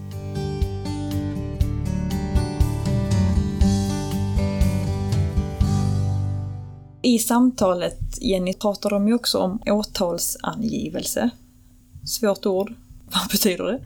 I 7.02 7.18
samtalet, 7.18 7.98
Jenny, 8.20 8.54
pratar 8.54 8.90
de 8.90 9.08
ju 9.08 9.14
också 9.14 9.38
om 9.38 9.62
åtalsangivelse. 9.66 11.30
Svårt 12.06 12.46
ord. 12.46 12.74
Vad 13.12 13.30
betyder 13.30 13.64
det? 13.64 13.80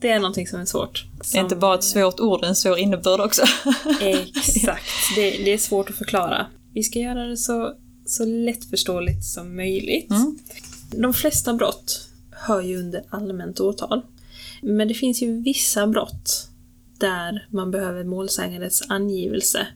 Det 0.00 0.10
är 0.10 0.20
någonting 0.20 0.46
som 0.46 0.60
är 0.60 0.64
svårt. 0.64 1.06
Det 1.32 1.38
är 1.38 1.42
inte 1.42 1.56
bara 1.56 1.74
ett 1.74 1.84
svårt 1.84 2.20
ord, 2.20 2.40
det 2.40 2.46
är 2.46 2.48
en 2.48 2.56
svår 2.56 2.78
innebörd 2.78 3.20
också. 3.20 3.42
Exakt. 4.00 4.84
Det, 5.14 5.30
det 5.30 5.52
är 5.52 5.58
svårt 5.58 5.90
att 5.90 5.96
förklara. 5.96 6.46
Vi 6.74 6.82
ska 6.82 6.98
göra 6.98 7.26
det 7.26 7.36
så, 7.36 7.74
så 8.06 8.24
lättförståeligt 8.24 9.24
som 9.24 9.56
möjligt. 9.56 10.10
Mm. 10.10 10.38
De 10.90 11.14
flesta 11.14 11.54
brott 11.54 12.08
hör 12.30 12.62
ju 12.62 12.78
under 12.78 13.04
allmänt 13.10 13.60
åtal. 13.60 14.02
Men 14.62 14.88
det 14.88 14.94
finns 14.94 15.22
ju 15.22 15.42
vissa 15.42 15.86
brott 15.86 16.48
där 16.98 17.46
man 17.50 17.70
behöver 17.70 18.04
målsägandets 18.04 18.82
angivelse 18.88 19.66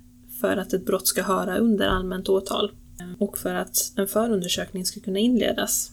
för 0.41 0.57
att 0.57 0.73
ett 0.73 0.87
brott 0.87 1.07
ska 1.07 1.23
höra 1.23 1.57
under 1.57 1.87
allmänt 1.89 2.29
åtal 2.29 2.71
och 3.19 3.39
för 3.39 3.55
att 3.55 3.93
en 3.97 4.07
förundersökning 4.07 4.85
ska 4.85 5.01
kunna 5.01 5.19
inledas. 5.19 5.91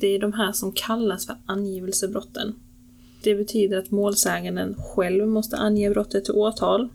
Det 0.00 0.06
är 0.06 0.18
de 0.18 0.32
här 0.32 0.52
som 0.52 0.72
kallas 0.72 1.26
för 1.26 1.36
angivelsebrotten. 1.46 2.54
Det 3.22 3.34
betyder 3.34 3.78
att 3.78 3.90
målsäganden 3.90 4.74
själv 4.78 5.28
måste 5.28 5.56
ange 5.56 5.90
brottet 5.90 6.24
till 6.24 6.34
åtal 6.34 6.88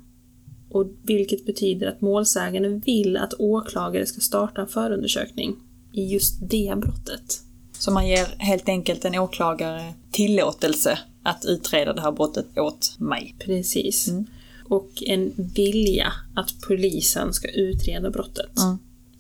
och 0.69 0.87
vilket 1.03 1.45
betyder 1.45 1.87
att 1.87 2.01
målsäganden 2.01 2.79
vill 2.79 3.17
att 3.17 3.33
åklagare 3.33 4.05
ska 4.05 4.21
starta 4.21 4.61
en 4.61 4.67
förundersökning 4.67 5.55
i 5.91 6.05
just 6.05 6.49
det 6.49 6.73
brottet. 6.77 7.41
Så 7.71 7.91
man 7.91 8.07
ger 8.07 8.25
helt 8.37 8.69
enkelt 8.69 9.05
en 9.05 9.15
åklagare 9.15 9.93
tillåtelse 10.11 10.99
att 11.23 11.45
utreda 11.45 11.93
det 11.93 12.01
här 12.01 12.11
brottet 12.11 12.57
åt 12.57 12.95
mig. 12.99 13.35
Precis. 13.39 14.07
Mm. 14.07 14.25
Och 14.65 15.03
en 15.05 15.33
vilja 15.55 16.13
att 16.35 16.53
polisen 16.67 17.33
ska 17.33 17.47
utreda 17.47 18.09
brottet. 18.09 18.59
Mm. 18.59 18.77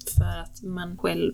För 0.09 0.41
att 0.41 0.63
man 0.63 0.97
själv 0.97 1.33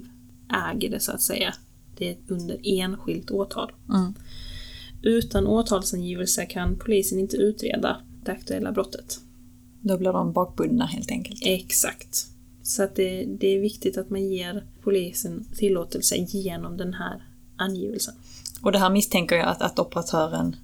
äger 0.69 0.89
det 0.89 0.99
så 0.99 1.11
att 1.11 1.21
säga. 1.21 1.53
Det 1.97 2.09
är 2.09 2.17
under 2.27 2.59
enskilt 2.63 3.31
åtal. 3.31 3.71
Mm. 3.89 4.13
Utan 5.01 5.47
åtalsangivelse 5.47 6.45
kan 6.45 6.75
polisen 6.75 7.19
inte 7.19 7.37
utreda 7.37 8.01
det 8.23 8.31
aktuella 8.31 8.71
brottet. 8.71 9.19
Då 9.81 9.97
blir 9.97 10.13
de 10.13 10.33
bakbundna 10.33 10.85
helt 10.85 11.11
enkelt. 11.11 11.41
Exakt. 11.45 12.25
Så 12.63 12.83
att 12.83 12.95
det, 12.95 13.25
det 13.25 13.47
är 13.47 13.59
viktigt 13.59 13.97
att 13.97 14.09
man 14.09 14.29
ger 14.29 14.65
polisen 14.83 15.45
tillåtelse 15.55 16.15
genom 16.15 16.77
den 16.77 16.93
här 16.93 17.23
angivelsen. 17.57 18.13
Och 18.61 18.71
det 18.71 18.79
här 18.79 18.89
misstänker 18.89 19.35
jag 19.35 19.47
att, 19.47 19.61
att 19.61 19.79
operatören 19.79 20.55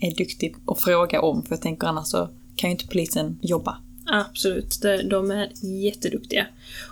är 0.00 0.14
duktig 0.14 0.56
att 0.66 0.80
fråga 0.80 1.20
om, 1.22 1.42
för 1.42 1.52
jag 1.52 1.62
tänker 1.62 1.86
annars 1.86 2.06
så 2.06 2.28
kan 2.56 2.70
ju 2.70 2.72
inte 2.72 2.86
polisen 2.86 3.38
jobba. 3.42 3.78
Absolut, 4.06 4.82
de, 5.10 5.30
är 5.30 5.48
jätteduktiga. 5.66 6.46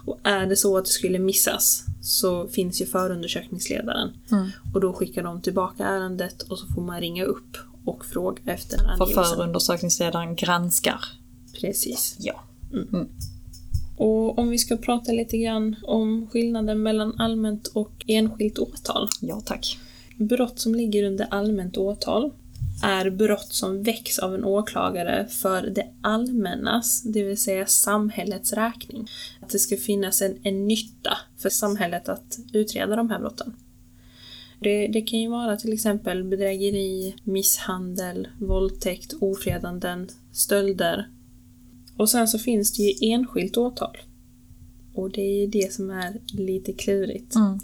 Och 0.07 0.19
är 0.23 0.47
det 0.47 0.57
så 0.57 0.77
att 0.79 0.85
det 0.85 0.91
skulle 0.91 1.19
missas 1.19 1.85
så 2.03 2.49
finns 2.49 2.81
ju 2.81 2.87
förundersökningsledaren. 2.87 4.11
Mm. 4.31 4.49
Och 4.75 4.81
då 4.81 4.93
skickar 4.93 5.23
de 5.23 5.41
tillbaka 5.41 5.85
ärendet 5.87 6.43
och 6.43 6.59
så 6.59 6.67
får 6.67 6.83
man 6.83 7.01
ringa 7.01 7.25
upp 7.25 7.57
och 7.85 8.05
fråga 8.05 8.43
efter 8.47 8.79
För 8.79 8.87
angivelsen. 8.87 9.25
förundersökningsledaren 9.25 10.37
granskar. 10.37 11.01
Precis. 11.61 12.17
Ja. 12.19 12.45
Och 13.97 14.39
om 14.39 14.49
vi 14.49 14.59
ska 14.59 14.77
prata 14.77 15.13
lite 15.13 15.39
grann 15.39 15.77
om 15.83 16.29
skillnaden 16.33 16.83
mellan 16.83 17.21
allmänt 17.21 17.67
och 17.67 18.05
enskilt 18.07 18.59
åtal. 18.59 19.09
Ja 19.21 19.41
tack. 19.41 19.79
Brott 20.17 20.59
som 20.59 20.75
ligger 20.75 21.05
under 21.07 21.27
allmänt 21.31 21.77
åtal 21.77 22.31
är 22.83 23.11
brott 23.11 23.53
som 23.53 23.83
väcks 23.83 24.19
av 24.19 24.35
en 24.35 24.45
åklagare 24.45 25.27
för 25.27 25.63
det 25.63 25.87
allmännas, 26.01 27.03
det 27.03 27.23
vill 27.23 27.41
säga 27.41 27.67
samhällets 27.67 28.53
räkning. 28.53 29.09
Att 29.41 29.49
det 29.49 29.59
ska 29.59 29.77
finnas 29.77 30.23
en, 30.23 30.39
en 30.43 30.67
nytta 30.67 31.19
för 31.37 31.49
samhället 31.49 32.09
att 32.09 32.39
utreda 32.53 32.97
de 32.97 33.11
här 33.11 33.19
brotten. 33.19 33.57
Det, 34.61 34.87
det 34.87 35.03
kan 35.03 35.21
ju 35.21 35.29
vara 35.29 35.57
till 35.57 35.73
exempel 35.73 36.25
bedrägeri, 36.25 37.15
misshandel, 37.25 38.29
våldtäkt, 38.39 39.15
ofredanden, 39.21 40.09
stölder. 40.33 41.09
Och 41.97 42.11
sen 42.11 42.29
så 42.29 42.39
finns 42.39 42.73
det 42.73 42.83
ju 42.83 43.13
enskilt 43.13 43.57
åtal. 43.57 43.97
Och 44.95 45.11
det 45.11 45.23
är 45.23 45.41
ju 45.41 45.47
det 45.47 45.73
som 45.73 45.91
är 45.91 46.21
lite 46.33 46.73
klurigt. 46.73 47.35
Mm. 47.35 47.59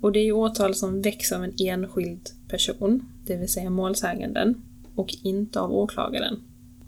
Och 0.00 0.12
det 0.12 0.18
är 0.18 0.24
ju 0.24 0.32
åtal 0.32 0.74
som 0.74 1.02
väcks 1.02 1.32
av 1.32 1.44
en 1.44 1.54
enskild 1.58 2.30
person, 2.48 3.06
det 3.30 3.36
vill 3.36 3.52
säga 3.52 3.70
målsäganden, 3.70 4.62
och 4.94 5.14
inte 5.22 5.60
av 5.60 5.72
åklagaren. 5.72 6.40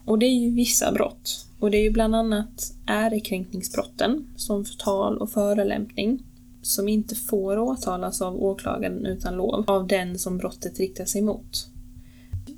Och 0.04 0.18
det 0.18 0.26
är 0.26 0.34
ju 0.34 0.54
vissa 0.54 0.92
brott. 0.92 1.46
Och 1.58 1.70
det 1.70 1.76
är 1.76 1.82
ju 1.82 1.90
bland 1.90 2.14
annat 2.14 2.72
ärekränkningsbrotten, 2.86 4.26
som 4.36 4.64
förtal 4.64 5.18
och 5.18 5.30
förolämpning, 5.30 6.22
som 6.62 6.88
inte 6.88 7.14
får 7.14 7.58
åtalas 7.58 8.22
av 8.22 8.42
åklagaren 8.42 9.06
utan 9.06 9.36
lov 9.36 9.64
av 9.66 9.86
den 9.86 10.18
som 10.18 10.38
brottet 10.38 10.78
riktar 10.78 11.04
sig 11.04 11.22
mot. 11.22 11.66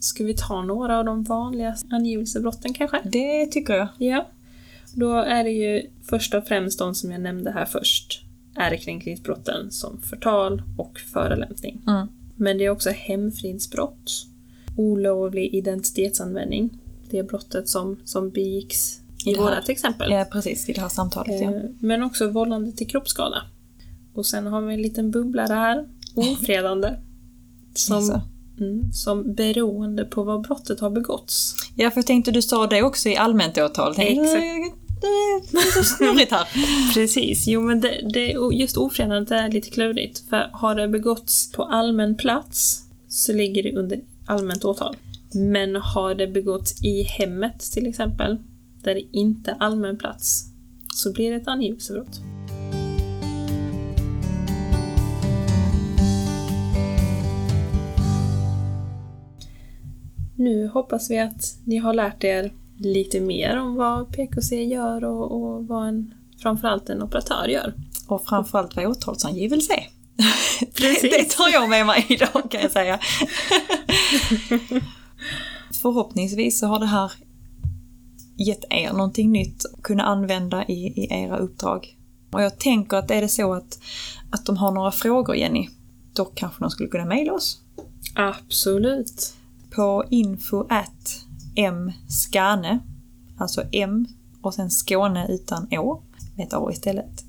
Ska 0.01 0.25
vi 0.25 0.35
ta 0.35 0.63
några 0.63 0.99
av 0.99 1.05
de 1.05 1.23
vanliga 1.23 1.77
angivelsebrotten 1.91 2.75
kanske? 2.75 3.01
Det 3.05 3.47
tycker 3.47 3.75
jag. 3.75 3.89
Ja. 3.99 4.29
Då 4.95 5.13
är 5.13 5.45
det 5.45 5.51
ju 5.51 5.91
först 6.03 6.35
och 6.35 6.47
främst 6.47 6.79
de 6.79 6.95
som 6.95 7.11
jag 7.13 7.21
nämnde 7.21 7.51
här 7.51 7.65
först. 7.65 8.25
Ärekränkningsbrotten 8.57 9.71
som 9.71 10.01
förtal 10.01 10.63
och 10.79 10.99
förolämpning. 10.99 11.83
Mm. 11.87 12.09
Men 12.37 12.59
det 12.59 12.65
är 12.65 12.71
också 12.71 12.91
hemfridsbrott, 12.91 14.27
olovlig 14.77 15.55
identitetsanvändning. 15.55 16.79
Det 17.11 17.19
är 17.19 17.23
brottet 17.23 17.69
som, 17.69 17.97
som 18.05 18.31
begicks 18.31 19.01
i 19.27 19.35
här- 19.35 19.43
vårat 19.43 19.69
exempel. 19.69 20.13
Ja, 20.13 20.25
precis. 20.33 20.69
I 20.69 20.73
det 20.73 20.81
här 20.81 20.89
samtalet, 20.89 21.41
ja. 21.41 21.55
Eh, 21.55 21.63
Men 21.79 22.03
också 22.03 22.29
vållande 22.29 22.73
till 22.73 22.87
kroppsskada. 22.89 23.43
Och 24.15 24.27
sen 24.27 24.47
har 24.47 24.61
vi 24.61 24.75
en 24.75 24.83
liten 24.83 25.11
bubblare 25.11 25.55
här. 25.55 25.89
Ofredande. 26.15 26.97
Som, 27.75 28.21
mm, 28.61 28.93
som 28.93 29.35
beroende 29.35 30.05
på 30.05 30.23
vad 30.25 30.43
brottet 30.43 30.81
har 30.81 30.91
begåtts. 30.91 31.55
Ja, 31.77 31.91
för 31.91 31.99
jag 31.99 32.07
tänkte 32.07 32.31
du 32.31 32.43
sa 32.43 32.67
det 32.67 32.83
också 32.83 33.09
i 33.09 33.17
allmänt 33.17 33.59
åtal. 33.59 33.95
Tänkte, 33.95 34.23
Exakt. 34.39 34.84
Det 35.51 35.59
är 35.59 35.83
så 35.83 35.85
snurrigt 35.85 36.33
här. 36.33 36.49
Precis, 36.95 37.47
jo 37.47 37.61
men 37.61 37.81
det, 37.81 38.01
det, 38.13 38.37
just 38.53 38.77
ofredandet 38.77 39.31
är 39.31 39.49
lite 39.49 39.71
klurigt. 39.71 40.29
För 40.31 40.51
har 40.53 40.75
det 40.75 40.89
begåtts 40.89 41.53
på 41.53 41.65
allmän 41.65 42.17
plats 42.17 42.83
så 43.09 43.33
ligger 43.33 43.63
det 43.63 43.77
under 43.77 44.01
allmänt 44.27 44.65
åtal. 44.65 44.97
Men 45.35 45.77
har 45.77 46.15
det 46.15 46.27
begåtts 46.27 46.85
i 46.85 47.03
hemmet 47.03 47.61
till 47.73 47.87
exempel, 47.87 48.39
där 48.83 48.95
det 48.95 49.05
inte 49.13 49.51
är 49.51 49.57
allmän 49.61 49.99
plats, 49.99 50.45
så 50.95 51.13
blir 51.13 51.31
det 51.31 51.37
ett 51.37 51.49
angivelsebrott. 51.49 52.21
Nu 60.37 60.69
hoppas 60.69 61.11
vi 61.11 61.19
att 61.19 61.59
ni 61.65 61.77
har 61.77 61.95
lärt 61.95 62.25
er 62.25 62.53
lite 62.77 63.21
mer 63.21 63.57
om 63.61 63.75
vad 63.75 64.13
PKC 64.13 64.65
gör 64.65 65.05
och, 65.05 65.33
och 65.33 65.67
vad 65.67 65.89
en, 65.89 66.15
framförallt 66.43 66.89
en 66.89 67.03
operatör 67.03 67.49
gör. 67.49 67.75
Och 68.07 68.25
framförallt 68.25 68.77
vad 68.77 68.87
åtalsangivelse 68.87 69.73
är. 69.73 69.89
Precis. 70.75 71.03
Det, 71.03 71.09
det 71.09 71.31
tar 71.31 71.49
jag 71.53 71.69
med 71.69 71.87
mig 71.87 72.07
idag 72.09 72.51
kan 72.51 72.61
jag 72.61 72.71
säga. 72.71 72.99
Förhoppningsvis 75.83 76.59
så 76.59 76.67
har 76.67 76.79
det 76.79 76.87
här 76.87 77.13
gett 78.37 78.65
er 78.71 78.93
någonting 78.93 79.33
nytt 79.33 79.65
att 79.65 79.83
kunna 79.83 80.03
använda 80.03 80.65
i, 80.65 80.87
i 80.87 81.07
era 81.11 81.37
uppdrag. 81.37 81.97
Och 82.33 82.43
jag 82.43 82.59
tänker 82.59 82.97
att 82.97 83.11
är 83.11 83.21
det 83.21 83.29
så 83.29 83.53
att, 83.53 83.79
att 84.31 84.47
de 84.47 84.57
har 84.57 84.73
några 84.73 84.91
frågor, 84.91 85.37
Jenny, 85.37 85.69
då 86.13 86.25
kanske 86.25 86.65
de 86.65 86.71
skulle 86.71 86.89
kunna 86.89 87.05
mejla 87.05 87.33
oss 87.33 87.61
Absolut. 88.15 89.35
på 89.71 90.05
info 90.11 90.67
at 90.69 91.25
mskane, 91.57 92.79
alltså 93.39 93.63
m 93.73 94.07
och 94.43 94.55
sen 94.55 94.71
Skåne 94.71 95.27
utan 95.29 95.69
å, 95.79 96.03
med 96.37 96.47
ett 96.47 96.55
a 96.55 96.69
istället, 96.73 97.25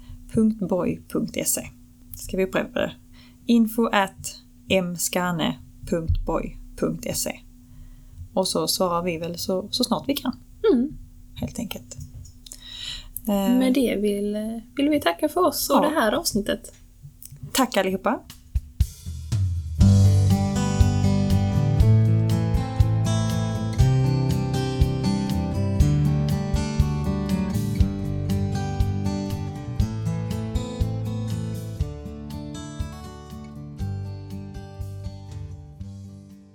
.boy.se. 0.70 1.62
Ska 2.16 2.38
vi 2.38 2.44
upprepa 2.46 2.80
det? 2.80 2.92
info 3.46 3.88
at 3.92 4.36
mskane.boy.se. 5.88 7.40
Och 8.34 8.48
så 8.48 8.68
svarar 8.68 9.04
vi 9.04 9.18
väl 9.18 9.38
så, 9.38 9.68
så 9.72 9.84
snart 9.84 10.04
vi 10.10 10.16
kan. 10.16 10.40
Mm. 10.74 10.98
helt 11.36 11.60
enkelt. 11.60 11.98
Med 13.28 13.74
det 13.74 13.96
vill, 13.96 14.62
vill 14.76 14.90
vi 14.90 15.02
tacka 15.02 15.30
för 15.30 15.48
oss 15.48 15.70
och 15.70 15.76
Ja. 15.76 15.82
det 15.90 15.96
här 15.96 16.12
avsnittet. 16.12 16.74
Tack 17.54 17.78
allihopa! 17.78 18.20